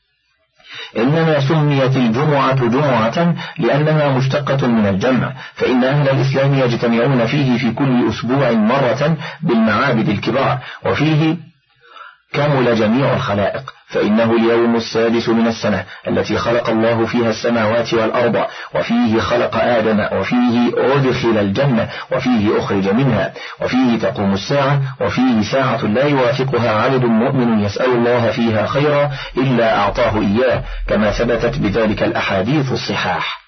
إنما 0.97 1.39
سميت 1.39 1.95
الجمعة 1.97 2.67
جمعة 2.67 3.35
لأنها 3.57 4.17
مشتقة 4.17 4.67
من 4.67 4.87
الجمع 4.87 5.33
فإن 5.53 5.83
أهل 5.83 6.09
الإسلام 6.09 6.53
يجتمعون 6.53 7.25
فيه 7.25 7.57
في 7.57 7.71
كل 7.71 8.09
أسبوع 8.09 8.51
مرة 8.51 9.17
بالمعابد 9.41 10.09
الكبار 10.09 10.57
وفيه 10.85 11.37
كمل 12.33 12.75
جميع 12.75 13.13
الخلائق 13.13 13.73
فإنه 13.87 14.31
اليوم 14.35 14.75
السادس 14.75 15.29
من 15.29 15.47
السنة 15.47 15.85
التي 16.07 16.37
خلق 16.37 16.69
الله 16.69 17.05
فيها 17.05 17.29
السماوات 17.29 17.93
والأرض 17.93 18.45
وفيه 18.75 19.19
خلق 19.19 19.55
آدم 19.55 19.99
وفيه 20.19 20.71
أدخل 20.77 21.37
الجنة 21.37 21.89
وفيه 22.11 22.59
أخرج 22.59 22.89
منها 22.89 23.33
وفيه 23.61 23.99
تقوم 23.99 24.33
الساعة 24.33 24.81
وفيه 25.01 25.41
ساعة 25.51 25.85
لا 25.85 26.05
يوافقها 26.05 26.81
عبد 26.83 27.05
مؤمن 27.05 27.59
يسأل 27.59 27.89
الله 27.91 28.31
فيها 28.31 28.65
خيرا 28.65 29.11
إلا 29.37 29.77
أعطاه 29.77 30.19
إياه 30.21 30.63
كما 30.87 31.11
ثبتت 31.11 31.57
بذلك 31.57 32.03
الأحاديث 32.03 32.71
الصحاح. 32.71 33.40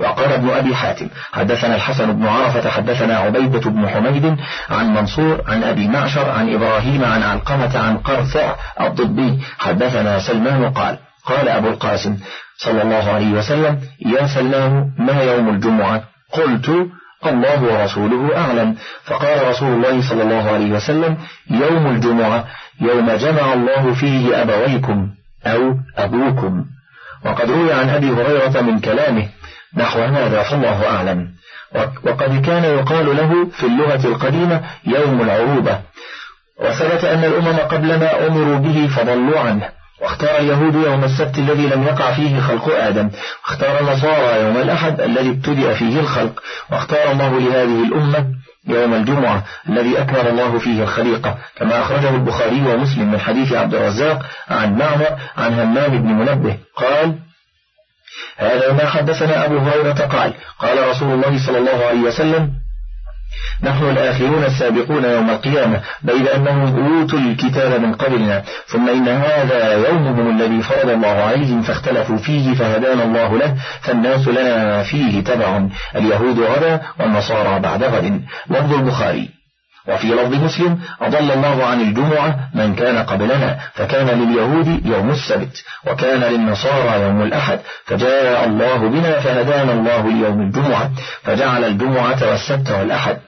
وقال 0.00 0.32
ابن 0.32 0.50
أبي 0.50 0.74
حاتم 0.74 1.08
حدثنا 1.32 1.74
الحسن 1.74 2.12
بن 2.12 2.26
عرفة 2.26 2.70
حدثنا 2.70 3.16
عبيدة 3.16 3.70
بن 3.70 3.88
حميد 3.88 4.36
عن 4.70 4.94
منصور 4.94 5.42
عن 5.46 5.64
أبي 5.64 5.88
معشر 5.88 6.30
عن 6.30 6.54
إبراهيم 6.54 7.04
عن 7.04 7.22
علقمة 7.22 7.78
عن 7.78 7.98
قرثع 7.98 8.54
الضبي 8.80 9.38
حدثنا 9.58 10.18
سلمان 10.18 10.70
قال 10.70 10.98
قال 11.26 11.48
أبو 11.48 11.68
القاسم 11.68 12.16
صلى 12.56 12.82
الله 12.82 13.12
عليه 13.12 13.32
وسلم 13.32 13.80
يا 14.06 14.26
سلمان 14.26 14.90
ما 14.98 15.22
يوم 15.22 15.48
الجمعة؟ 15.48 16.02
قلت 16.32 16.88
الله 17.26 17.62
ورسوله 17.62 18.36
أعلم. 18.38 18.76
فقال 19.04 19.48
رسول 19.48 19.68
الله 19.68 20.08
صلى 20.08 20.22
الله 20.22 20.50
عليه 20.50 20.70
وسلم 20.72 21.16
يوم 21.50 21.86
الجمعة 21.86 22.44
يوم 22.80 23.10
جمع 23.10 23.52
الله 23.52 23.94
فيه 23.94 24.42
أبويكم 24.42 25.08
أو 25.46 25.74
أبوكم. 25.96 26.64
وقد 27.24 27.50
روي 27.50 27.72
عن 27.72 27.88
أبي 27.88 28.10
هريرة 28.10 28.60
من 28.60 28.80
كلامه 28.80 29.28
نحو 29.76 30.00
هذا 30.00 30.42
فالله 30.42 30.90
أعلم. 30.90 31.28
وقد 32.04 32.46
كان 32.46 32.64
يقال 32.64 33.16
له 33.16 33.48
في 33.58 33.66
اللغة 33.66 34.06
القديمة 34.06 34.60
يوم 34.86 35.20
العروبة. 35.20 35.78
وثبت 36.60 37.04
أن 37.04 37.24
الأمم 37.24 37.56
قبلنا 37.58 38.26
أمروا 38.26 38.58
به 38.58 38.86
فضلوا 38.96 39.40
عنه. 39.40 39.68
واختار 40.02 40.38
اليهود 40.38 40.74
يوم 40.74 41.04
السبت 41.04 41.38
الذي 41.38 41.66
لم 41.66 41.82
يقع 41.82 42.12
فيه 42.12 42.40
خلق 42.40 42.76
آدم. 42.76 43.10
واختار 43.44 43.80
النصارى 43.80 44.40
يوم 44.40 44.56
الأحد 44.56 45.00
الذي 45.00 45.30
ابتدأ 45.30 45.74
فيه 45.74 46.00
الخلق. 46.00 46.42
واختار 46.72 47.12
الله 47.12 47.38
لهذه 47.38 47.84
الأمة 47.84 48.26
يوم 48.68 48.94
الجمعة 48.94 49.44
الذي 49.68 49.98
أكمل 49.98 50.28
الله 50.28 50.58
فيه 50.58 50.82
الخليقة. 50.82 51.38
كما 51.56 51.80
أخرجه 51.80 52.10
البخاري 52.14 52.62
ومسلم 52.66 53.12
من 53.12 53.20
حديث 53.20 53.52
عبد 53.52 53.74
الرزاق 53.74 54.26
عن 54.48 54.78
معمر 54.78 55.16
عن 55.36 55.54
همام 55.54 55.98
بن 55.98 56.08
منبه. 56.08 56.56
قال 56.76 57.14
هذا 58.36 58.72
ما 58.72 58.86
حدثنا 58.86 59.44
أبو 59.44 59.58
هريرة 59.58 59.92
قال 59.92 60.34
قال 60.58 60.88
رسول 60.88 61.12
الله 61.12 61.46
صلى 61.46 61.58
الله 61.58 61.84
عليه 61.86 62.00
وسلم 62.00 62.50
نحن 63.62 63.84
الآخرون 63.84 64.44
السابقون 64.44 65.04
يوم 65.04 65.30
القيامة 65.30 65.80
بيد 66.02 66.28
أنهم 66.28 66.86
أوتوا 66.86 67.18
الكتاب 67.18 67.80
من 67.80 67.94
قبلنا 67.94 68.42
ثم 68.66 68.88
إن 68.88 69.08
هذا 69.08 69.88
يومهم 69.88 70.40
الذي 70.40 70.62
فرض 70.62 70.90
الله 70.90 71.08
عليهم 71.08 71.62
فاختلفوا 71.62 72.16
فيه 72.16 72.54
فهدانا 72.54 73.04
الله 73.04 73.38
له 73.38 73.56
فالناس 73.80 74.28
لنا 74.28 74.82
فيه 74.82 75.24
تبع 75.24 75.66
اليهود 75.96 76.40
غدا 76.40 76.80
والنصارى 77.00 77.60
بعد 77.60 77.84
غد. 77.84 78.22
لفظ 78.50 78.72
البخاري. 78.72 79.43
وفي 79.88 80.06
لفظ 80.06 80.34
مسلم 80.34 80.78
أضل 81.00 81.30
الله 81.30 81.64
عن 81.64 81.80
الجمعة 81.80 82.38
من 82.54 82.74
كان 82.74 82.98
قبلنا 82.98 83.58
فكان 83.74 84.06
لليهود 84.06 84.86
يوم 84.86 85.10
السبت 85.10 85.64
وكان 85.86 86.20
للنصارى 86.20 87.02
يوم 87.02 87.22
الأحد 87.22 87.60
فجاء 87.84 88.44
الله 88.44 88.76
بنا 88.76 89.20
فهدانا 89.20 89.72
الله 89.72 90.08
ليوم 90.08 90.40
الجمعة 90.40 90.90
فجعل 91.22 91.64
الجمعة 91.64 92.30
والسبت 92.30 92.70
والأحد. 92.70 93.18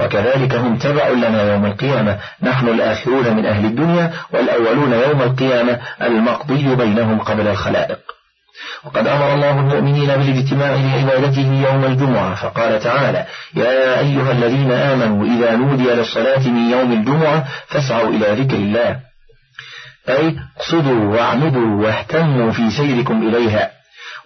وكذلك 0.00 0.54
هم 0.54 0.76
تبع 0.76 1.08
لنا 1.08 1.52
يوم 1.52 1.66
القيامة 1.66 2.18
نحن 2.42 2.68
الآخرون 2.68 3.36
من 3.36 3.46
أهل 3.46 3.64
الدنيا 3.64 4.12
والأولون 4.32 4.92
يوم 4.92 5.22
القيامة 5.22 5.80
المقضي 6.02 6.74
بينهم 6.74 7.18
قبل 7.18 7.46
الخلائق. 7.46 8.15
وقد 8.86 9.06
أمر 9.06 9.34
الله 9.34 9.60
المؤمنين 9.60 10.06
بالاجتماع 10.06 10.74
لعبادته 10.74 11.70
يوم 11.70 11.84
الجمعة 11.84 12.34
فقال 12.34 12.80
تعالى 12.80 13.26
يا 13.54 13.98
أيها 13.98 14.32
الذين 14.32 14.72
آمنوا 14.72 15.26
إذا 15.26 15.56
نودي 15.56 15.84
للصلاة 15.84 16.48
من 16.48 16.70
يوم 16.70 16.92
الجمعة 16.92 17.44
فاسعوا 17.66 18.08
إلى 18.08 18.42
ذكر 18.42 18.56
الله. 18.56 19.00
أي 20.08 20.36
اقصدوا 20.56 21.14
واعمدوا 21.14 21.82
واهتموا 21.82 22.52
في 22.52 22.70
سيركم 22.70 23.28
إليها. 23.28 23.75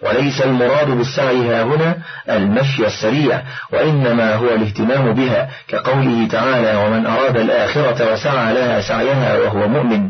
وليس 0.03 0.41
المراد 0.41 0.87
بالسعي 0.87 1.49
ها 1.49 1.63
هنا 1.63 1.97
المشي 2.29 2.87
السريع 2.87 3.41
وإنما 3.71 4.35
هو 4.35 4.49
الاهتمام 4.49 5.13
بها 5.13 5.49
كقوله 5.67 6.27
تعالى 6.27 6.75
ومن 6.75 7.05
أراد 7.05 7.37
الآخرة 7.37 8.13
وسعى 8.13 8.53
لها 8.53 8.81
سعيها 8.81 9.37
وهو 9.37 9.67
مؤمن 9.67 10.09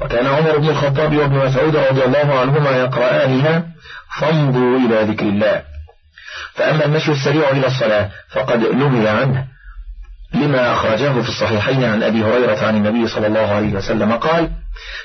وكان 0.00 0.26
عمر 0.26 0.58
بن 0.58 0.68
الخطاب 0.68 1.16
وابن 1.16 1.36
مسعود 1.36 1.76
رضي 1.76 2.04
الله 2.04 2.40
عنهما 2.40 2.70
يقرآنها 2.70 3.62
فامضوا 4.20 4.78
إلى 4.78 5.12
ذكر 5.12 5.26
الله 5.26 5.62
فأما 6.54 6.84
المشي 6.84 7.12
السريع 7.12 7.50
إلى 7.50 7.66
الصلاة 7.66 8.08
فقد 8.30 8.60
نهي 8.60 9.08
عنه. 9.08 9.51
لما 10.34 10.72
أخرجاه 10.72 11.12
في 11.12 11.28
الصحيحين 11.28 11.84
عن 11.84 12.02
أبي 12.02 12.24
هريرة 12.24 12.66
عن 12.66 12.76
النبي 12.76 13.08
صلى 13.08 13.26
الله 13.26 13.54
عليه 13.54 13.72
وسلم 13.74 14.12
قال 14.12 14.50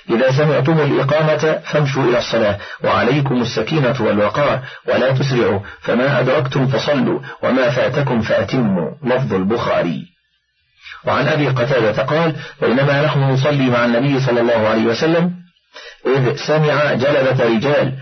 إذا 0.09 0.31
سمعتم 0.31 0.79
الإقامة 0.79 1.61
فامشوا 1.71 2.03
إلى 2.03 2.17
الصلاة 2.17 2.57
وعليكم 2.83 3.41
السكينة 3.41 3.95
والوقار 3.99 4.61
ولا 4.87 5.11
تسرعوا 5.11 5.59
فما 5.81 6.19
أدركتم 6.19 6.67
فصلوا 6.67 7.19
وما 7.43 7.69
فاتكم 7.69 8.21
فأتموا. 8.21 8.91
لفظ 9.03 9.33
البخاري. 9.33 10.17
وعن 11.05 11.27
أبي 11.27 11.47
قتادة 11.47 12.03
قال 12.03 12.35
بينما 12.61 13.01
نحن 13.01 13.19
نصلي 13.19 13.69
مع 13.69 13.85
النبي 13.85 14.19
صلى 14.19 14.41
الله 14.41 14.67
عليه 14.67 14.83
وسلم 14.83 15.31
إذ 16.05 16.35
سمع 16.35 16.93
جلبة 16.93 17.45
رجال 17.45 17.93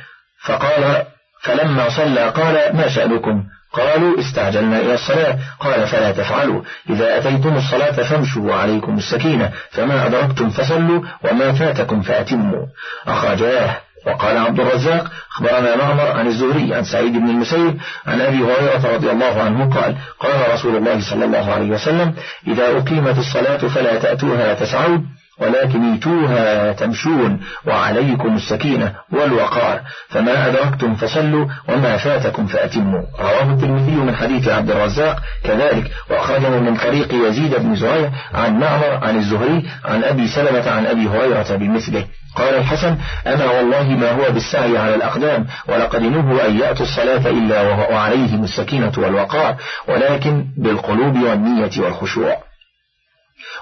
فقال 0.46 1.06
فلما 1.44 1.90
صلى 1.90 2.30
قال 2.30 2.76
ما 2.76 2.90
شأنكم؟ 2.90 3.44
قالوا 3.76 4.20
استعجلنا 4.20 4.80
إلى 4.80 4.94
الصلاة. 4.94 5.38
قال 5.60 5.88
فلا 5.88 6.12
تفعلوا. 6.12 6.62
إذا 6.90 7.18
أتيتم 7.18 7.56
الصلاة 7.58 7.92
فامشوا 7.92 8.50
وعليكم 8.50 8.98
السكينة. 8.98 9.52
فما 9.72 10.08
أدركتم 10.08 10.50
فصلوا 10.50 11.02
وما 11.24 11.52
فاتكم 11.52 12.02
فأتموا. 12.02 12.66
أخرجاه. 13.08 13.78
وقال 14.08 14.38
عبد 14.38 14.60
الرزاق 14.60 15.12
أخبرنا 15.32 15.76
معمر 15.76 16.12
عن 16.12 16.28
الزهري 16.28 16.74
عن 16.74 16.84
سعيد 16.84 17.14
بن 17.14 17.30
المسيب 17.30 17.78
عن 18.08 18.22
أبي 18.22 18.38
هريرة 18.38 18.96
رضي 18.96 19.12
الله 19.12 19.42
عنه 19.42 19.76
قال 19.76 19.96
قال 20.20 20.54
رسول 20.54 20.76
الله 20.76 21.10
صلى 21.10 21.26
الله 21.26 21.54
عليه 21.54 21.70
وسلم 21.70 22.14
إذا 22.48 22.78
أقيمت 22.78 23.18
الصلاة 23.18 23.58
فلا 23.58 24.00
تأتوها 24.00 24.54
تسعون 24.54 25.06
ولكن 25.40 25.92
ايتوها 25.92 26.72
تمشون 26.72 27.40
وعليكم 27.68 28.36
السكينة 28.36 28.94
والوقار. 29.12 29.82
فما 30.10 30.48
أدركتم 30.48 30.96
فصلوا 30.96 31.46
وما 31.70 31.98
فاتكم 31.98 32.46
فأتموا. 32.46 33.02
رواه 33.20 33.54
الترمذي 33.54 33.96
من 33.96 34.16
حديث 34.16 34.48
عبد 34.48 34.72
الرزاق 34.72 35.20
كذلك. 35.44 35.92
وأخرجه 36.10 36.60
من 36.60 36.76
طريق 36.76 37.14
يزيد 37.14 37.56
بن 37.56 37.76
زريع 37.76 38.12
عن 38.34 38.60
معمر 38.60 39.00
عن 39.04 39.18
الزهري 39.18 39.64
عن 39.86 40.04
أبي 40.04 40.28
سلمة 40.28 40.72
عن 40.72 40.86
أبي 40.86 41.08
هريرة 41.08 41.56
بمثله. 41.56 42.06
قال 42.36 42.56
الحسن 42.56 42.98
أنا 43.28 43.46
والله 43.46 43.84
ما 43.84 44.12
هو 44.12 44.32
بالسعي 44.32 44.78
على 44.78 44.96
الأقدام 44.96 45.46
ولقد 45.68 46.02
نهوا 46.02 46.48
أن 46.48 46.60
يأتوا 46.60 46.86
الصلاة 46.86 47.30
إلا 47.30 47.62
وعليهم 47.62 48.44
السكينة 48.44 48.92
والوقار 48.98 49.56
ولكن 49.88 50.46
بالقلوب 50.58 51.16
والنية 51.24 51.72
والخشوع. 51.80 52.38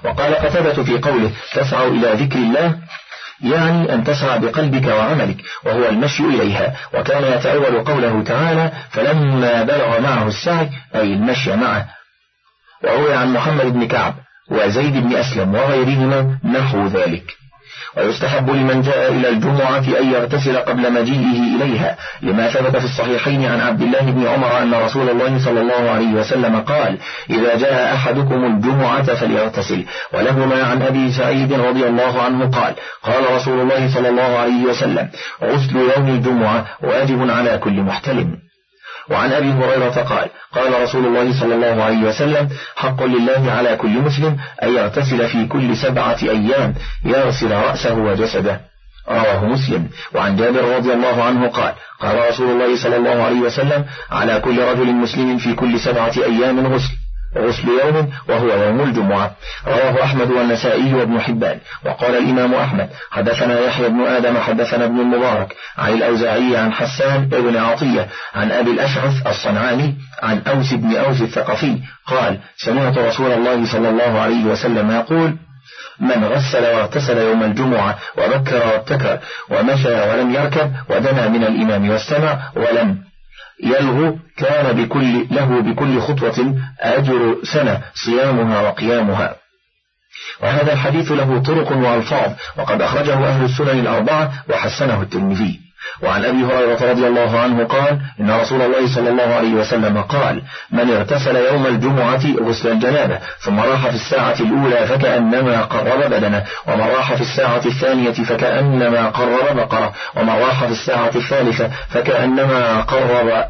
وقال 0.04 0.36
قتادة 0.36 0.84
في 0.84 0.98
قوله 0.98 1.32
تسعى 1.54 1.88
إلى 1.88 2.14
ذكر 2.14 2.40
الله 2.40 2.76
يعني 3.44 3.94
أن 3.94 4.04
تسعى 4.04 4.40
بقلبك 4.40 4.88
وعملك 4.88 5.38
وهو 5.64 5.90
المشي 5.90 6.24
إليها 6.24 6.76
وكان 6.94 7.24
يتأول 7.24 7.84
قوله 7.84 8.24
تعالى 8.24 8.72
فلما 8.90 9.64
بلغ 9.64 10.00
معه 10.00 10.28
السعي 10.28 10.70
أي 10.96 11.14
المشي 11.14 11.56
معه. 11.56 11.88
وروي 12.84 13.14
عن 13.14 13.34
محمد 13.34 13.66
بن 13.66 13.88
كعب 13.88 14.16
وزيد 14.52 14.94
بن 14.94 15.16
أسلم 15.16 15.56
وغيرهما 15.56 16.40
نحو 16.44 16.88
ذلك. 16.88 17.43
ويستحب 17.98 18.50
لمن 18.50 18.82
جاء 18.82 19.12
إلى 19.12 19.30
الجمعة 19.30 19.86
أن 20.00 20.12
يغتسل 20.12 20.58
قبل 20.58 20.94
مجيئه 20.94 21.56
إليها. 21.56 21.98
لما 22.22 22.50
ثبت 22.50 22.78
في 22.78 22.86
الصحيحين 22.86 23.46
عن 23.46 23.60
عبد 23.62 23.82
الله 23.82 24.02
بن 24.02 24.28
عمر 24.28 24.62
أن 24.62 24.74
رسول 24.74 25.10
الله 25.10 25.46
صلى 25.46 25.62
الله 25.62 25.90
عليه 25.90 26.14
وسلم 26.14 26.60
قال 26.60 26.98
إذا 27.30 27.58
جاء 27.58 27.96
أحدكم 27.96 28.46
الجمعة 28.46 29.04
فليغتسل. 29.04 29.86
ولهما 30.14 30.64
عن 30.64 30.82
أبي 30.82 31.12
سعيد 31.12 31.54
رضي 31.54 31.88
الله 31.88 32.22
عنه 32.22 32.50
قال 32.50 32.74
قال 33.04 33.36
رسول 33.36 33.62
الله 33.62 33.94
صلى 33.94 34.10
الله 34.10 34.38
عليه 34.38 34.64
وسلم 34.66 35.10
غسل 35.44 35.76
يوم 35.76 36.08
الجمعة 36.08 36.66
واجب 36.82 37.30
على 37.30 37.58
كل 37.58 37.82
محتلم. 37.82 38.43
وعن 39.10 39.34
أبي 39.34 39.52
هريرة 39.52 40.02
قال 40.02 40.28
قال 40.56 40.82
رسول 40.84 41.06
الله 41.06 41.40
صلى 41.40 41.56
الله 41.56 41.84
عليه 41.84 42.08
وسلم 42.08 42.50
حق 42.76 43.04
لله 43.04 43.52
على 43.52 43.76
كل 43.76 43.90
مسلم 43.90 44.38
أن 44.64 44.70
يغتسل 44.76 45.28
في 45.28 45.46
كل 45.46 45.78
سبعة 45.78 46.18
أيام 46.24 46.74
يغسل 47.06 47.52
رأسه 47.52 47.94
وجسده. 47.96 48.62
رواه 49.10 49.46
مسلم. 49.46 49.90
وعن 50.16 50.36
جابر 50.36 50.76
رضي 50.76 50.94
الله 50.94 51.24
عنه 51.24 51.48
قال 51.48 51.74
قال 52.00 52.30
رسول 52.30 52.52
الله 52.52 52.84
صلى 52.84 52.96
الله 52.96 53.24
عليه 53.24 53.40
وسلم 53.40 53.86
على 54.12 54.40
كل 54.40 54.60
رجل 54.62 54.94
مسلم 54.94 55.38
في 55.38 55.54
كل 55.54 55.80
سبعة 55.80 56.14
أيام 56.18 56.68
غسل. 56.68 57.03
غسل 57.38 57.68
يوم 57.86 58.10
وهو 58.30 58.64
يوم 58.64 58.82
الجمعة. 58.82 59.32
رواه 59.68 60.04
أحمد 60.04 60.32
والنسائي 60.32 60.94
وابن 60.94 61.20
حبان. 61.22 61.60
وقال 61.86 62.18
الإمام 62.18 62.54
أحمد 62.54 62.90
حدثنا 63.12 63.60
يحيى 63.60 63.90
بن 63.90 64.02
آدم 64.02 64.38
حدثنا 64.38 64.86
ابن 64.86 65.00
المبارك 65.00 65.56
عن 65.78 65.94
الأوزاعي 65.94 66.58
عن 66.58 66.74
حسان 66.74 67.26
بن 67.30 67.58
عطية 67.58 68.08
عن 68.36 68.52
أبي 68.52 68.72
الأشعث 68.72 69.28
الصنعاني 69.28 69.96
عن 70.24 70.42
أوس 70.48 70.74
بن 70.74 70.96
أوس 70.96 71.22
الثقفي 71.22 71.78
قال 72.08 72.40
سمعت 72.58 72.98
رسول 72.98 73.32
الله 73.32 73.66
صلى 73.72 73.90
الله 73.90 74.20
عليه 74.22 74.46
وسلم 74.46 74.92
يقول 74.92 75.38
من 76.00 76.24
غسل 76.24 76.64
واغتسل 76.64 77.18
يوم 77.18 77.44
الجمعة 77.44 77.98
وبكر 78.18 78.56
وابتكر 78.68 79.20
ومشى 79.50 79.94
ولم 80.10 80.34
يركب 80.34 80.72
ودنا 80.90 81.28
من 81.28 81.44
الإمام 81.44 81.90
واستمع 81.90 82.40
ولم 82.56 82.98
يلغو 83.64 84.20
كان 84.38 84.86
بكل 84.86 85.28
له 85.32 85.62
بكل 85.62 86.02
خطوة 86.02 86.56
أجر 86.80 87.36
سنة 87.44 87.82
صيامها 87.94 88.62
وقيامها. 88.62 89.36
وهذا 90.42 90.74
الحديث 90.74 91.12
له 91.12 91.40
طرق 91.40 91.72
وألفاظ 91.72 92.32
وقد 92.58 92.82
أخرجه 92.82 93.28
أهل 93.28 93.46
السنن 93.46 93.80
الأربعة 93.80 94.34
وحسنه 94.50 95.02
الترمذي. 95.02 95.60
وعن 96.02 96.26
أبي 96.26 96.44
هريرة 96.44 96.92
رضي 96.92 97.08
الله 97.08 97.40
عنه 97.40 97.64
قال 97.66 98.00
إن 98.20 98.32
رسول 98.32 98.62
الله 98.62 98.96
صلى 98.96 99.10
الله 99.10 99.36
عليه 99.36 99.54
وسلم 99.54 100.02
قال 100.02 100.42
من 100.72 100.90
اغتسل 100.92 101.36
يوم 101.36 101.68
الجمعة 101.68 102.22
غسل 102.42 102.72
الجنابة 102.72 103.20
ثم 103.40 103.60
راح 103.60 103.88
في 103.88 103.96
الساعة 103.96 104.36
الأولى 104.40 104.88
فكأنما 104.88 105.62
قرب 105.62 106.12
بدنه 106.12 106.44
ومن 106.68 106.88
راح 106.98 107.14
في 107.14 107.22
الساعة 107.22 107.62
الثانية 107.66 108.12
فكأنما 108.12 109.10
قرب 109.10 109.56
بقرة 109.56 109.94
ومن 110.16 110.30
راح 110.30 110.66
في 110.66 110.72
الساعة 110.72 111.12
الثالثة 111.16 111.70
فكأنما 111.90 112.82
قرب 112.82 113.46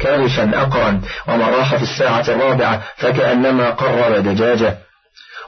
كارشا 0.00 0.50
أقرا 0.54 1.00
ومن 1.28 1.42
راح 1.42 1.74
في 1.74 1.82
الساعة 1.82 2.24
الرابعة 2.28 2.80
فكأنما 2.96 3.70
قرب 3.70 4.14
دجاجة. 4.14 4.87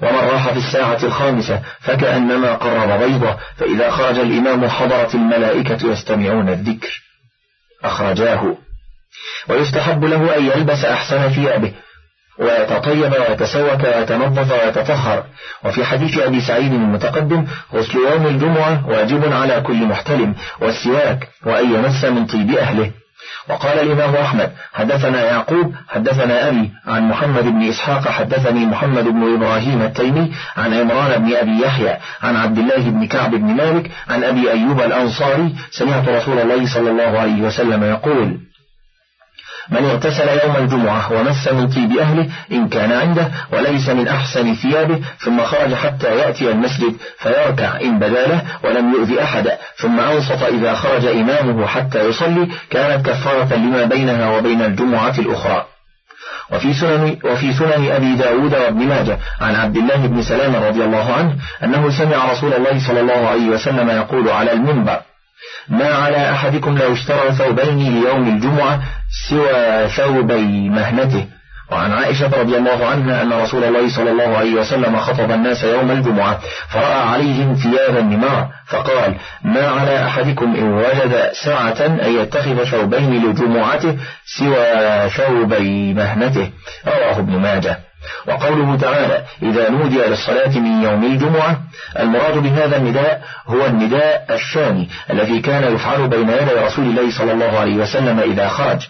ومن 0.02 0.18
راح 0.18 0.48
في 0.52 0.58
الساعة 0.58 1.04
الخامسة 1.04 1.62
فكأنما 1.80 2.54
قرب 2.54 3.00
بيضة 3.02 3.36
فإذا 3.56 3.90
خرج 3.90 4.18
الإمام 4.18 4.68
حضرت 4.68 5.14
الملائكة 5.14 5.92
يستمعون 5.92 6.48
الذكر. 6.48 7.02
أخرجاه. 7.84 8.56
ويستحب 9.48 10.04
له 10.04 10.36
أن 10.36 10.46
يلبس 10.46 10.84
أحسن 10.84 11.28
ثيابه. 11.28 11.72
ويتطيب 12.38 13.12
ويتسوك 13.12 13.84
ويتنظف 13.84 14.52
ويتطهر. 14.52 15.24
وفي 15.64 15.84
حديث 15.84 16.18
أبي 16.18 16.40
سعيد 16.40 16.72
المتقدم 16.72 17.46
غسل 17.74 17.98
يوم 17.98 18.26
الجمعة 18.26 18.88
واجب 18.88 19.32
على 19.32 19.60
كل 19.60 19.86
محتلم 19.86 20.34
والسواك 20.60 21.28
وأن 21.46 21.74
يمس 21.74 22.04
من 22.04 22.26
طيب 22.26 22.56
أهله. 22.56 22.90
وقال 23.48 23.78
الإمام 23.78 24.14
أحمد؟ 24.14 24.50
حدثنا 24.72 25.24
يعقوب 25.24 25.74
حدثنا 25.88 26.48
أبي 26.48 26.70
عن 26.86 27.08
محمد 27.08 27.44
بن 27.44 27.62
إسحاق 27.68 28.08
حدثني 28.08 28.66
محمد 28.66 29.04
بن 29.04 29.34
إبراهيم 29.34 29.82
التيمي 29.82 30.32
عن 30.56 30.74
عمران 30.74 31.22
بن 31.24 31.34
أبي 31.36 31.60
يحيى 31.62 31.96
عن 32.22 32.36
عبد 32.36 32.58
الله 32.58 32.90
بن 32.90 33.06
كعب 33.06 33.30
بن 33.30 33.44
مالك 33.54 33.90
عن 34.08 34.24
أبي 34.24 34.50
أيوب 34.50 34.80
الأنصاري 34.80 35.54
سمعت 35.70 36.08
رسول 36.08 36.38
الله 36.38 36.66
صلى 36.74 36.90
الله 36.90 37.18
عليه 37.20 37.42
وسلم 37.42 37.84
يقول 37.84 38.49
من 39.70 39.84
اغتسل 39.84 40.28
يوم 40.44 40.56
الجمعة 40.56 41.12
ومس 41.12 41.48
من 41.48 41.68
طيب 41.68 41.98
أهله 41.98 42.28
إن 42.52 42.68
كان 42.68 42.92
عنده 42.92 43.30
وليس 43.52 43.88
من 43.88 44.08
أحسن 44.08 44.54
ثيابه 44.54 45.00
ثم 45.18 45.44
خرج 45.44 45.74
حتى 45.74 46.16
يأتي 46.16 46.50
المسجد 46.50 46.94
فيركع 47.18 47.80
إن 47.80 47.98
بدا 47.98 48.26
له 48.26 48.42
ولم 48.64 48.92
يؤذي 48.94 49.22
أحدا 49.22 49.58
ثم 49.76 50.00
أنصت 50.00 50.42
إذا 50.42 50.74
خرج 50.74 51.06
إمامه 51.06 51.66
حتى 51.66 52.08
يصلي 52.08 52.48
كانت 52.70 53.06
كفارة 53.06 53.54
لما 53.54 53.84
بينها 53.84 54.36
وبين 54.36 54.62
الجمعة 54.62 55.14
الأخرى. 55.18 55.64
وفي 56.52 56.74
سنن, 56.74 57.18
وفي 57.24 57.52
سنن 57.52 57.90
أبي 57.90 58.14
داود 58.14 58.54
وابن 58.54 58.86
ماجه 58.86 59.18
عن 59.40 59.54
عبد 59.54 59.76
الله 59.76 60.06
بن 60.06 60.22
سلام 60.22 60.56
رضي 60.56 60.84
الله 60.84 61.12
عنه 61.12 61.36
أنه 61.64 61.90
سمع 61.90 62.32
رسول 62.32 62.52
الله 62.54 62.86
صلى 62.88 63.00
الله 63.00 63.28
عليه 63.28 63.48
وسلم 63.48 63.90
يقول 63.90 64.28
على 64.28 64.52
المنبر 64.52 65.00
ما 65.68 65.94
على 65.94 66.30
أحدكم 66.30 66.78
لو 66.78 66.92
اشترى 66.92 67.32
ثوبين 67.32 68.02
ليوم 68.02 68.28
الجمعة 68.28 68.80
سوى 69.28 69.88
ثوبي 69.88 70.68
مهنته. 70.68 71.26
وعن 71.70 71.92
عائشة 71.92 72.40
رضي 72.40 72.56
الله 72.56 72.86
عنها 72.86 73.22
أن 73.22 73.32
رسول 73.32 73.64
الله 73.64 73.88
صلى 73.96 74.10
الله 74.10 74.36
عليه 74.36 74.54
وسلم 74.54 75.00
خطب 75.00 75.30
الناس 75.30 75.64
يوم 75.64 75.90
الجمعة 75.90 76.40
فرأى 76.68 77.02
عليهم 77.02 77.54
ثيابا 77.54 78.00
نمار 78.00 78.48
فقال 78.66 79.14
ما 79.44 79.68
على 79.68 80.06
أحدكم 80.06 80.56
إن 80.56 80.72
وجد 80.72 81.30
ساعة 81.44 81.86
أن 81.86 82.14
يتخذ 82.14 82.64
ثوبين 82.64 83.30
لجمعته 83.30 83.96
سوى 84.38 85.10
ثوبي 85.10 85.94
مهنته؟ 85.94 86.50
رواه 86.86 87.18
ابن 87.18 87.38
ماجه. 87.38 87.89
وقوله 88.28 88.76
تعالى 88.76 89.24
إذا 89.42 89.70
نودي 89.70 89.98
للصلاة 89.98 90.58
من 90.58 90.82
يوم 90.82 91.04
الجمعة 91.04 91.60
المراد 91.98 92.38
بهذا 92.38 92.76
النداء 92.76 93.22
هو 93.46 93.66
النداء 93.66 94.26
الثاني 94.30 94.88
الذي 95.10 95.40
كان 95.40 95.74
يفعل 95.74 96.08
بين 96.08 96.30
يدي 96.30 96.52
رسول 96.52 96.84
الله 96.84 97.18
صلى 97.18 97.32
الله 97.32 97.58
عليه 97.58 97.76
وسلم 97.76 98.18
إذا 98.18 98.48
خرج. 98.48 98.80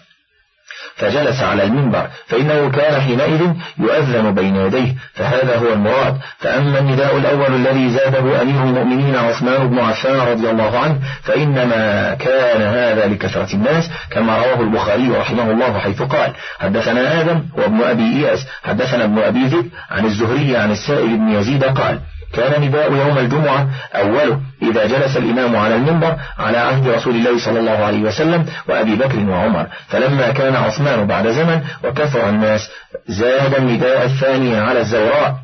فجلس 0.95 1.43
على 1.43 1.63
المنبر 1.63 2.07
فإنه 2.27 2.69
كان 2.69 3.01
حينئذ 3.01 3.53
يؤذن 3.77 4.33
بين 4.33 4.55
يديه 4.55 4.95
فهذا 5.13 5.57
هو 5.57 5.73
المراد. 5.73 6.17
فأما 6.39 6.79
النداء 6.79 7.17
الأول 7.17 7.55
الذي 7.55 7.89
زاده 7.89 8.41
أمير 8.41 8.63
المؤمنين 8.63 9.15
عثمان 9.15 9.67
بن 9.67 9.79
عفان 9.79 10.19
رضي 10.19 10.49
الله 10.49 10.79
عنه 10.79 10.99
فإنما 11.23 12.13
كان 12.13 12.61
هذا 12.61 13.07
لكثرة 13.07 13.53
الناس 13.53 13.89
كما 14.11 14.37
رواه 14.37 14.61
البخاري 14.61 15.09
رحمه 15.09 15.51
الله 15.51 15.79
حيث 15.79 16.01
قال 16.01 16.33
حدثنا 16.59 17.21
آدم 17.21 17.43
وابن 17.57 17.81
أبي 17.81 18.03
إياس 18.03 18.47
حدثنا 18.63 19.03
ابن 19.03 19.19
أبي 19.19 19.45
ذئب 19.45 19.69
عن 19.91 20.05
الزهري 20.05 20.57
عن 20.57 20.71
السائل 20.71 21.17
بن 21.17 21.29
يزيد 21.29 21.63
قال 21.63 21.99
كان 22.33 22.61
نداء 22.61 22.93
يوم 22.93 23.17
الجمعة 23.17 23.67
أوله 23.95 24.39
إذا 24.61 24.85
جلس 24.85 25.17
الإمام 25.17 25.55
على 25.55 25.75
المنبر 25.75 26.15
على 26.39 26.57
عهد 26.57 26.87
رسول 26.87 27.15
الله 27.15 27.37
صلى 27.39 27.59
الله 27.59 27.85
عليه 27.85 28.01
وسلم 28.01 28.45
وأبي 28.67 28.95
بكر 28.95 29.19
وعمر. 29.29 29.67
فلما 29.87 30.31
كان 30.31 30.55
عثمان 30.55 31.07
بعد 31.07 31.27
زمن 31.27 31.61
وكثر 31.83 32.29
الناس 32.29 32.69
زاد 33.07 33.55
النداء 33.55 34.05
الثاني 34.05 34.57
على 34.57 34.79
الزوراء 34.79 35.35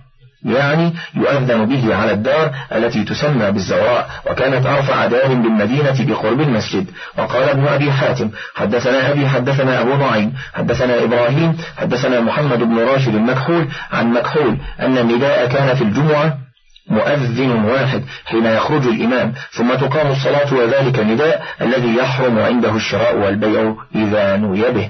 يعني 0.46 0.94
يؤذن 1.16 1.66
به 1.66 1.96
على 1.96 2.12
الدار 2.12 2.52
التي 2.76 3.04
تسمى 3.04 3.52
بالزوراء 3.52 4.10
وكانت 4.32 4.66
أرفع 4.66 5.06
دار 5.06 5.28
بالمدينة 5.28 5.96
بقرب 6.00 6.42
المسجد. 6.42 6.86
وقال 7.18 7.50
ابن 7.50 7.68
أبي 7.68 7.92
حاتم 7.92 8.30
حدثنا 8.56 9.12
أبي 9.12 9.28
حدثنا 9.28 9.82
أبو 9.82 9.96
نعيم 9.96 10.34
حدثنا 10.54 11.04
إبراهيم 11.04 11.58
حدثنا 11.78 12.20
محمد 12.20 12.60
بن 12.60 12.80
راشد 12.80 13.16
المكحول 13.16 13.68
عن 13.92 14.14
مكحول 14.14 14.58
أن 14.80 14.98
النداء 14.98 15.48
كان 15.48 15.76
في 15.76 15.84
الجمعة 15.84 16.47
مؤذن 16.90 17.52
واحد 17.52 18.04
حين 18.26 18.46
يخرج 18.46 18.88
الإمام 18.88 19.34
ثم 19.52 19.74
تقام 19.74 20.12
الصلاة 20.12 20.54
وذلك 20.54 21.00
نداء 21.00 21.44
الذي 21.62 21.96
يحرم 21.96 22.40
عنده 22.40 22.76
الشراء 22.76 23.18
والبيع 23.18 23.76
إذا 23.96 24.36
نوي 24.38 24.72
به. 24.72 24.90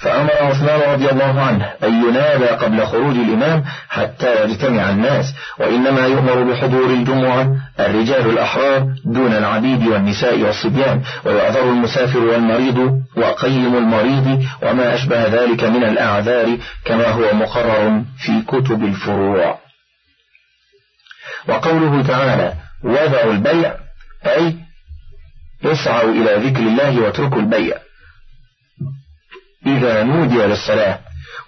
فأمر 0.00 0.32
عثمان 0.40 0.92
رضي 0.92 1.10
الله 1.10 1.40
عنه 1.40 1.64
أن 1.84 2.04
ينادى 2.04 2.46
قبل 2.46 2.86
خروج 2.86 3.16
الإمام 3.16 3.64
حتى 3.88 4.44
يجتمع 4.44 4.90
الناس 4.90 5.34
وإنما 5.58 6.06
يؤمر 6.06 6.42
بحضور 6.42 6.86
الجمعة 6.90 7.56
الرجال 7.80 8.30
الأحرار 8.30 8.86
دون 9.04 9.32
العبيد 9.32 9.86
والنساء 9.86 10.38
والصبيان 10.38 11.02
ويعذر 11.24 11.62
المسافر 11.62 12.18
والمريض 12.18 13.02
وقيم 13.16 13.76
المريض 13.76 14.44
وما 14.62 14.94
أشبه 14.94 15.26
ذلك 15.26 15.64
من 15.64 15.84
الأعذار 15.84 16.56
كما 16.84 17.08
هو 17.08 17.34
مقرر 17.34 18.02
في 18.18 18.42
كتب 18.48 18.84
الفروع. 18.84 19.59
وقوله 21.48 22.02
تعالى 22.02 22.54
وذروا 22.84 23.32
البيع 23.32 23.74
أي 24.26 24.56
اسعوا 25.64 26.10
إلى 26.10 26.48
ذكر 26.48 26.60
الله 26.60 27.00
واتركوا 27.00 27.38
البيع 27.38 27.76
إذا 29.66 30.02
نودي 30.02 30.36
للصلاة. 30.36 30.98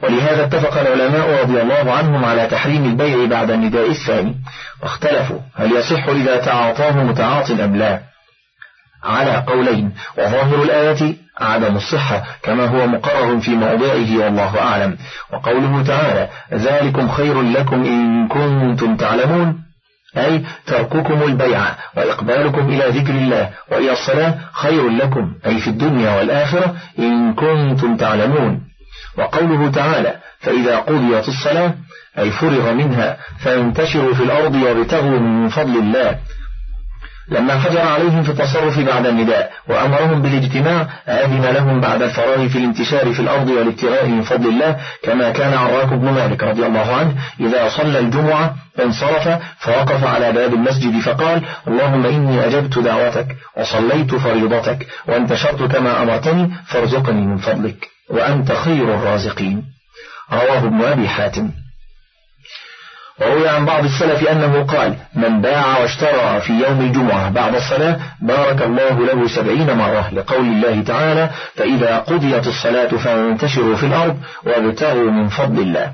ولهذا 0.02 0.44
اتفق 0.44 0.80
العلماء 0.80 1.42
رضي 1.42 1.62
الله 1.62 1.92
عنهم 1.92 2.24
على 2.24 2.46
تحريم 2.46 2.84
البيع 2.84 3.24
بعد 3.26 3.50
النداء 3.50 3.90
الثاني. 3.90 4.34
واختلفوا 4.82 5.40
هل 5.54 5.72
يصح 5.72 6.08
إذا 6.08 6.36
تعاطاه 6.36 7.04
متعاط 7.04 7.50
أم 7.50 7.76
لا؟ 7.76 8.00
على 9.04 9.44
قولين 9.46 9.92
وظاهر 10.18 10.62
الآية 10.62 11.16
عدم 11.40 11.76
الصحة 11.76 12.22
كما 12.42 12.66
هو 12.66 12.86
مقرر 12.86 13.40
في 13.40 13.50
موضعه 13.50 14.18
والله 14.18 14.60
أعلم. 14.60 14.98
وقوله 15.32 15.82
تعالى 15.82 16.28
ذلكم 16.52 17.08
خير 17.08 17.42
لكم 17.42 17.84
إن 17.84 18.28
كنتم 18.28 18.96
تعلمون 18.96 19.71
أي 20.16 20.42
ترككم 20.66 21.22
البيع 21.22 21.60
وإقبالكم 21.96 22.68
إلى 22.68 23.00
ذكر 23.00 23.14
الله 23.14 23.50
وإلى 23.70 23.92
الصلاة 23.92 24.34
خير 24.52 24.88
لكم 24.88 25.32
أي 25.46 25.60
في 25.60 25.68
الدنيا 25.68 26.18
والآخرة 26.18 26.74
إن 26.98 27.34
كنتم 27.34 27.96
تعلمون. 27.96 28.60
وقوله 29.18 29.70
تعالى 29.70 30.14
فإذا 30.40 30.78
قضيت 30.78 31.28
الصلاة 31.28 31.74
أي 32.18 32.30
فرغ 32.30 32.72
منها 32.72 33.16
فانتشروا 33.38 34.14
في 34.14 34.22
الأرض 34.22 34.54
وابتغوا 34.54 35.18
من 35.18 35.48
فضل 35.48 35.76
الله. 35.76 36.18
لما 37.28 37.58
حجر 37.58 37.80
عليهم 37.80 38.22
في 38.22 38.30
التصرف 38.30 38.78
بعد 38.78 39.06
النداء 39.06 39.52
وأمرهم 39.68 40.22
بالاجتماع 40.22 40.86
أذن 41.08 41.42
لهم 41.42 41.80
بعد 41.80 42.02
الفراغ 42.02 42.48
في 42.48 42.58
الانتشار 42.58 43.12
في 43.12 43.20
الأرض 43.20 43.48
والابتغاء 43.50 44.06
من 44.06 44.22
فضل 44.22 44.48
الله 44.48 44.76
كما 45.02 45.30
كان 45.30 45.54
عراك 45.54 45.88
بن 45.92 46.10
مالك 46.10 46.42
رضي 46.42 46.66
الله 46.66 46.96
عنه 46.96 47.14
إذا 47.40 47.68
صلى 47.68 47.98
الجمعة 47.98 48.54
انصرف 48.84 49.28
فوقف 49.58 50.04
على 50.04 50.32
باب 50.32 50.54
المسجد 50.54 51.00
فقال 51.00 51.42
اللهم 51.68 52.06
إني 52.06 52.46
أجبت 52.46 52.78
دعوتك 52.78 53.36
وصليت 53.56 54.14
فريضتك 54.14 54.86
وانتشرت 55.08 55.62
كما 55.62 56.02
أمرتني 56.02 56.50
فارزقني 56.66 57.26
من 57.26 57.36
فضلك 57.36 57.88
وأنت 58.10 58.52
خير 58.52 58.94
الرازقين. 58.94 59.62
رواه 60.32 60.58
ابن 60.58 60.82
أبي 60.82 61.08
حاتم. 61.08 61.50
وروي 63.26 63.48
عن 63.48 63.64
بعض 63.64 63.84
السلف 63.84 64.28
أنه 64.28 64.62
قال 64.62 64.94
من 65.14 65.40
باع 65.40 65.78
واشترى 65.78 66.40
في 66.40 66.52
يوم 66.52 66.80
الجمعة 66.80 67.30
بعد 67.30 67.54
الصلاة 67.54 67.96
بارك 68.20 68.62
الله 68.62 69.06
له 69.06 69.28
سبعين 69.28 69.72
مرة 69.72 70.08
لقول 70.12 70.46
الله 70.46 70.82
تعالى 70.82 71.30
فإذا 71.54 71.98
قضيت 71.98 72.46
الصلاة 72.46 72.88
فانتشروا 72.88 73.76
في 73.76 73.86
الأرض 73.86 74.16
وابتغوا 74.46 75.10
من 75.10 75.28
فضل 75.28 75.62
الله. 75.62 75.92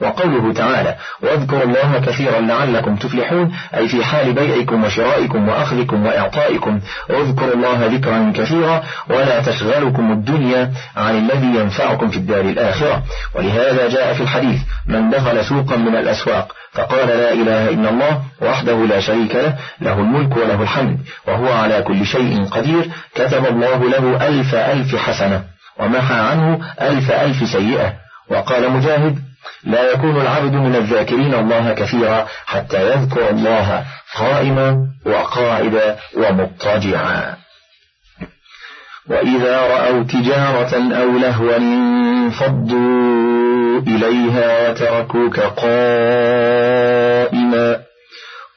وقوله 0.00 0.52
تعالى 0.52 0.96
واذكروا 1.22 1.62
الله 1.62 2.00
كثيرا 2.06 2.40
لعلكم 2.40 2.96
تفلحون 2.96 3.52
أي 3.74 3.88
في 3.88 4.04
حال 4.04 4.32
بيعكم 4.32 4.84
وشرائكم 4.84 5.48
وأخذكم 5.48 6.06
وإعطائكم 6.06 6.80
اذكروا 7.10 7.54
الله 7.54 7.86
ذكرا 7.86 8.32
كثيرا 8.36 8.82
ولا 9.10 9.42
تشغلكم 9.42 10.12
الدنيا 10.12 10.72
عن 10.96 11.18
الذي 11.18 11.60
ينفعكم 11.60 12.08
في 12.08 12.16
الدار 12.16 12.40
الآخرة 12.40 13.02
ولهذا 13.34 13.88
جاء 13.88 14.14
في 14.14 14.20
الحديث 14.20 14.60
من 14.86 15.10
دخل 15.10 15.44
سوقا 15.44 15.76
من 15.76 15.96
الأسواق 15.96 16.52
فقال 16.72 17.08
لا 17.08 17.32
إله 17.32 17.68
إلا 17.68 17.90
الله 17.90 18.22
وحده 18.42 18.86
لا 18.86 19.00
شريك 19.00 19.34
له 19.34 19.56
له 19.80 19.98
الملك 20.00 20.36
وله 20.36 20.62
الحمد 20.62 20.98
وهو 21.26 21.52
على 21.52 21.82
كل 21.82 22.06
شيء 22.06 22.44
قدير 22.44 22.90
كتب 23.14 23.46
الله 23.46 23.88
له 23.88 24.28
ألف 24.28 24.54
ألف 24.54 24.96
حسنة 24.96 25.44
ومحى 25.78 26.14
عنه 26.14 26.60
ألف 26.80 27.10
ألف 27.10 27.48
سيئة 27.48 27.92
وقال 28.30 28.70
مجاهد 28.70 29.18
لا 29.64 29.92
يكون 29.92 30.20
العبد 30.20 30.52
من 30.52 30.76
الذاكرين 30.76 31.34
الله 31.34 31.72
كثيرا 31.72 32.26
حتى 32.46 32.90
يذكر 32.90 33.30
الله 33.30 33.84
قائما 34.18 34.86
وقاعدا 35.06 35.96
ومضطجعا. 36.16 37.36
وإذا 39.10 39.60
رأوا 39.60 40.02
تجارة 40.02 40.94
أو 41.02 41.18
لهوا 41.18 41.56
انفضوا 41.56 42.76
إليها 43.80 44.70
وتركوك 44.70 45.40
قائما. 45.40 45.76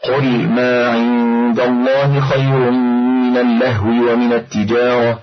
قل 0.04 0.48
ما 0.50 0.88
عند 0.88 1.60
الله 1.60 2.20
خير 2.20 2.72
من 2.72 3.38
اللهو 3.38 4.14
ومن 4.14 4.34
التجارة 4.34 5.20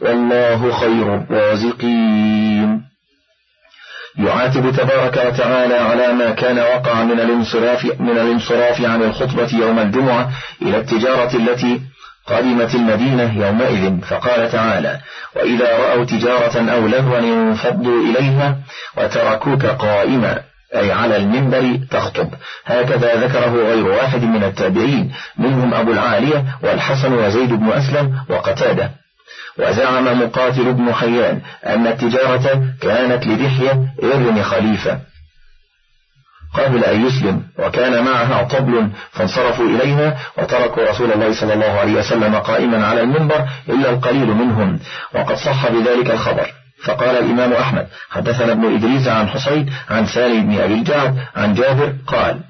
والله 0.00 0.72
خير 0.72 1.14
الرازقين. 1.14 2.91
يعاتب 4.18 4.72
تبارك 4.72 5.16
وتعالى 5.26 5.74
على 5.74 6.12
ما 6.12 6.30
كان 6.30 6.58
وقع 6.58 7.02
من 7.02 7.20
الانصراف 7.20 7.84
من 8.00 8.10
الانصراف 8.10 8.80
عن 8.84 9.02
الخطبة 9.02 9.48
يوم 9.52 9.78
الجمعة 9.78 10.30
إلى 10.62 10.76
التجارة 10.76 11.36
التي 11.36 11.80
قدمت 12.26 12.74
المدينة 12.74 13.46
يومئذ. 13.46 14.00
فقال 14.00 14.50
تعالى 14.50 15.00
وإذا 15.36 15.78
رأوا 15.78 16.04
تجارة 16.04 16.72
أو 16.72 16.86
لهوا 16.86 17.18
انفضوا 17.18 18.02
إليها 18.02 18.58
وتركوك 18.96 19.66
قائما. 19.66 20.40
أي 20.74 20.92
على 20.92 21.16
المنبر 21.16 21.78
تخطب. 21.90 22.28
هكذا 22.66 23.14
ذكره 23.14 23.50
غير 23.50 23.86
واحد 23.86 24.22
من 24.22 24.44
التابعين 24.44 25.12
منهم 25.38 25.74
أبو 25.74 25.92
العالية 25.92 26.44
والحسن 26.62 27.12
وزيد 27.12 27.52
بن 27.52 27.72
أسلم 27.72 28.18
وقتادة. 28.28 29.01
وزعم 29.58 30.22
مقاتل 30.22 30.72
بن 30.72 30.94
حيان 30.94 31.40
أن 31.66 31.86
التجارة 31.86 32.64
كانت 32.80 33.26
لدحية 33.26 33.86
ابن 34.02 34.42
خليفة. 34.42 34.98
قبل 36.54 36.84
أن 36.84 37.06
يسلم 37.06 37.42
وكان 37.58 38.04
معها 38.04 38.42
طبل 38.42 38.88
فانصرفوا 39.10 39.66
إليها 39.66 40.18
وتركوا 40.38 40.90
رسول 40.90 41.12
الله 41.12 41.40
صلى 41.40 41.54
الله 41.54 41.80
عليه 41.80 41.92
وسلم 41.92 42.34
قائما 42.34 42.86
على 42.86 43.00
المنبر 43.00 43.44
إلا 43.68 43.90
القليل 43.90 44.26
منهم. 44.26 44.78
وقد 45.14 45.36
صح 45.36 45.68
بذلك 45.68 46.10
الخبر. 46.10 46.46
فقال 46.84 47.16
الإمام 47.16 47.52
أحمد 47.52 47.86
حدثنا 48.10 48.52
ابن 48.52 48.74
إدريس 48.74 49.08
عن 49.08 49.28
حسين 49.28 49.72
عن 49.90 50.06
سالم 50.06 50.46
بن 50.46 50.60
أبي 50.60 50.74
الجعد 50.74 51.18
عن 51.36 51.54
جابر 51.54 51.92
قال 52.06 52.40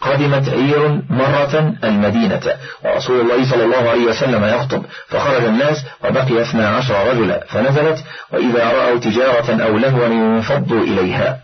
قدمت 0.00 0.48
عير 0.48 1.00
مرة 1.10 1.74
المدينة. 1.84 2.40
ورسول 2.84 3.20
الله 3.20 3.50
صلى 3.50 3.64
الله 3.64 3.90
عليه 3.90 4.04
وسلم 4.04 4.44
يخطب. 4.44 4.82
فخرج 5.08 5.44
الناس 5.44 5.84
وبقي 6.04 6.42
اثنا 6.42 6.68
عشر 6.68 7.10
رجلا. 7.10 7.44
فنزلت 7.48 8.04
وإذا 8.32 8.64
رأوا 8.64 8.98
تجارة 8.98 9.62
أو 9.64 9.78
لهوا 9.78 10.06
انفضوا 10.06 10.82
إليها. 10.82 11.38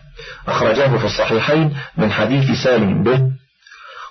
أخرجاه 0.47 0.97
في 0.97 1.05
الصحيحين 1.05 1.73
من 1.97 2.11
حديث 2.11 2.63
سالم 2.63 3.03
به. 3.03 3.21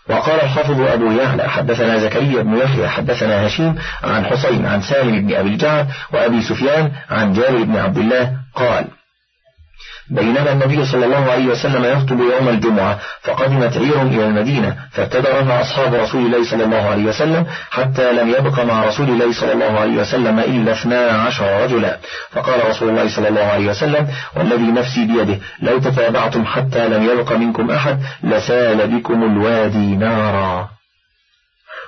وقال 0.09 0.41
الحافظ 0.41 0.81
أبو 0.81 1.11
يعلى 1.11 1.49
حدثنا 1.49 1.99
زكريا 1.99 2.43
بن 2.43 2.57
يحيى 2.57 2.89
حدثنا 2.89 3.47
هشيم 3.47 3.79
عن 4.05 4.25
حسين 4.25 4.67
عن 4.67 4.81
سالم 4.81 5.27
بن 5.27 5.35
أبي 5.35 5.49
الجعد 5.49 5.89
وأبي 6.13 6.43
سفيان 6.43 6.93
عن 7.11 7.33
جابر 7.33 7.63
بن 7.63 7.77
عبد 7.77 7.99
الله 7.99 8.37
قال 8.55 8.85
بينما 10.11 10.53
النبي 10.53 10.85
صلى 10.85 11.05
الله 11.05 11.31
عليه 11.33 11.47
وسلم 11.47 11.85
يخطب 11.85 12.21
يوم 12.21 12.49
الجمعة 12.49 12.99
فقدمت 13.23 13.77
عير 13.77 14.03
إلى 14.03 14.27
المدينة 14.27 14.77
فابتدرها 14.93 15.61
أصحاب 15.61 15.95
رسول 15.95 16.27
الله 16.27 16.51
صلى 16.51 16.65
الله 16.65 16.91
عليه 16.91 17.05
وسلم 17.05 17.47
حتى 17.71 18.13
لم 18.13 18.29
يبق 18.29 18.61
مع 18.61 18.85
رسول 18.85 19.09
الله 19.09 19.33
صلى 19.33 19.53
الله 19.53 19.81
عليه 19.81 20.01
وسلم 20.01 20.39
إلا 20.39 20.73
اثنا 20.73 21.07
عشر 21.07 21.65
رجلا. 21.65 21.99
فقال 22.31 22.69
رسول 22.71 22.89
الله 22.89 23.17
صلى 23.17 23.29
الله 23.29 23.45
عليه 23.45 23.71
وسلم 23.71 24.09
والذي 24.37 24.73
نفسي 24.73 25.05
بيده 25.07 25.39
لو 25.63 25.79
تتابعتم 25.79 26.45
حتى 26.45 26.89
لم 26.89 27.11
يبق 27.11 27.33
منكم 27.33 27.71
أحد 27.71 27.99
لسال 28.23 28.87
بكم 28.87 29.23
الوادي 29.25 29.97
نارا. 29.97 30.69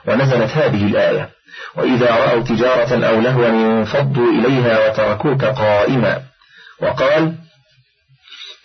ونزلت 0.07 0.51
هذه 0.51 0.87
الآية 0.87 1.29
وإذا 1.77 2.11
رأوا 2.11 2.43
تجارة 2.43 3.07
أو 3.07 3.21
لهوا 3.21 3.49
انفضوا 3.49 4.33
إليها 4.33 4.89
وتركوك 4.89 5.45
قائما. 5.45 6.21
وقال 6.83 7.42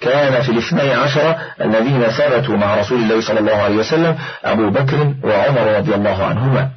كان 0.02 0.42
في 0.42 0.52
الاثني 0.52 0.94
عشر 0.94 1.36
الذين 1.62 2.04
ثبتوا 2.04 2.58
مع 2.58 2.76
رسول 2.76 3.00
الله 3.00 3.22
صلى 3.22 3.40
الله 3.40 3.56
عليه 3.56 3.76
وسلم 3.76 4.18
أبو 4.46 4.70
بكر 4.70 5.14
وعمر 5.24 5.78
رضي 5.78 5.96
الله 5.96 6.24
عنهما. 6.26 6.70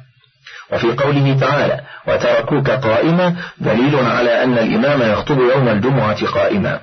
وفي 0.71 0.87
قوله 0.87 1.37
تعالى 1.39 1.79
وتركوك 2.07 2.69
قائما 2.69 3.35
دليل 3.57 3.95
على 3.95 4.43
أن 4.43 4.57
الإمام 4.57 5.11
يخطب 5.11 5.39
يوم 5.39 5.67
الجمعة 5.67 6.25
قائما. 6.25 6.79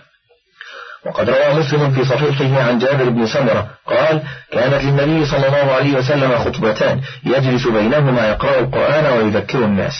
وقد 1.06 1.30
روى 1.30 1.54
مسلم 1.54 1.90
في 1.90 2.04
صحيحه 2.04 2.62
عن 2.62 2.78
جابر 2.78 3.08
بن 3.08 3.26
سمرة 3.26 3.66
قال 3.86 4.22
كانت 4.52 4.84
للنبي 4.84 5.26
صلى 5.26 5.46
الله 5.46 5.72
عليه 5.72 5.98
وسلم 5.98 6.38
خطبتان 6.38 7.00
يجلس 7.24 7.66
بينهما 7.66 8.28
يقرأ 8.28 8.60
القرآن 8.60 9.06
ويذكر 9.06 9.58
الناس. 9.58 9.94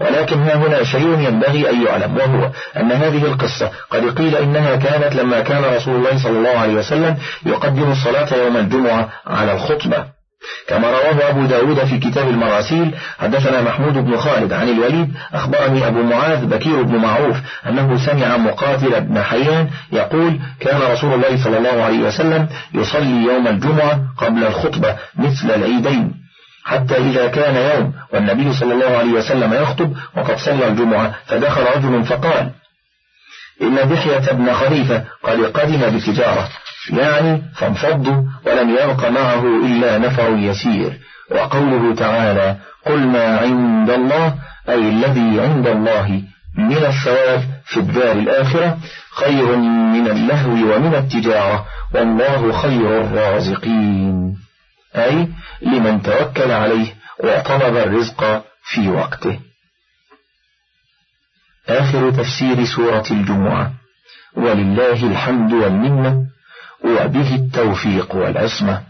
ولكن 0.00 0.38
ها 0.38 0.54
هنا 0.54 0.84
شيء 0.84 1.18
ينبغي 1.18 1.70
أن 1.70 1.86
يعلم 1.86 2.16
وهو 2.16 2.50
أن 2.76 2.92
هذه 2.92 3.24
القصة 3.24 3.70
قد 3.90 4.18
قيل 4.18 4.36
إنها 4.36 4.76
كانت 4.76 5.16
لما 5.16 5.40
كان 5.40 5.64
رسول 5.64 5.96
الله 5.96 6.22
صلى 6.22 6.38
الله 6.38 6.58
عليه 6.58 6.74
وسلم 6.74 7.16
يقدم 7.46 7.90
الصلاة 7.92 8.34
يوم 8.34 8.56
الجمعة 8.56 9.08
على 9.26 9.52
الخطبة. 9.52 10.18
كما 10.68 10.88
رواه 10.90 11.30
أبو 11.30 11.46
داود 11.46 11.84
في 11.84 11.98
كتاب 11.98 12.28
المراسيل 12.28 12.94
حدثنا 13.18 13.62
محمود 13.62 13.92
بن 13.92 14.16
خالد 14.16 14.52
عن 14.52 14.68
الوليد 14.68 15.12
أخبرني 15.34 15.86
أبو 15.86 16.02
معاذ 16.02 16.46
بكير 16.46 16.82
بن 16.82 16.96
معروف 16.96 17.36
أنه 17.66 18.06
سمع 18.06 18.36
مقاتل 18.36 19.00
بن 19.00 19.22
حيان 19.22 19.68
يقول 19.92 20.40
كان 20.60 20.80
رسول 20.92 21.14
الله 21.14 21.44
صلى 21.44 21.58
الله 21.58 21.82
عليه 21.82 21.98
وسلم 21.98 22.48
يصلي 22.74 23.22
يوم 23.22 23.46
الجمعة 23.46 24.00
قبل 24.18 24.44
الخطبة 24.44 24.96
مثل 25.18 25.50
العيدين 25.54 26.27
حتى 26.68 26.96
إذا 26.96 27.28
كان 27.28 27.56
يوم 27.56 27.92
والنبي 28.12 28.52
صلى 28.52 28.72
الله 28.74 28.96
عليه 28.98 29.12
وسلم 29.12 29.52
يخطب 29.54 29.92
وقد 30.16 30.36
صلى 30.36 30.68
الجمعة 30.68 31.14
فدخل 31.26 31.62
رجل 31.76 32.04
فقال 32.04 32.50
إن 33.62 33.88
دحية 33.88 34.32
بن 34.32 34.52
خليفة 34.52 35.04
قد 35.22 35.40
قدم 35.40 35.96
بتجارة 35.96 36.48
يعني 36.90 37.42
فانفضوا 37.54 38.22
ولم 38.46 38.70
يبق 38.70 39.08
معه 39.08 39.42
إلا 39.66 39.98
نفر 39.98 40.30
يسير 40.30 40.98
وقوله 41.30 41.94
تعالى 41.94 42.56
قل 42.86 42.98
ما 42.98 43.38
عند 43.38 43.90
الله 43.90 44.34
أي 44.68 44.88
الذي 44.88 45.40
عند 45.40 45.66
الله 45.66 46.22
من 46.58 46.76
الثواب 46.76 47.42
في 47.64 47.76
الدار 47.80 48.12
الآخرة 48.12 48.78
خير 49.10 49.56
من 49.56 50.06
اللهو 50.08 50.52
ومن 50.52 50.94
التجارة 50.94 51.66
والله 51.94 52.52
خير 52.52 53.00
الرازقين. 53.00 54.47
أي 54.96 55.28
لمن 55.62 56.02
توكل 56.02 56.50
عليه 56.50 56.94
وطلب 57.20 57.76
الرزق 57.76 58.44
في 58.62 58.88
وقته. 58.88 59.40
آخر 61.68 62.10
تفسير 62.10 62.64
سورة 62.64 63.04
الجمعة. 63.10 63.72
ولله 64.36 65.10
الحمد 65.10 65.52
والمنة 65.52 66.26
وبه 66.84 67.34
التوفيق 67.34 68.14
والعصمة. 68.14 68.87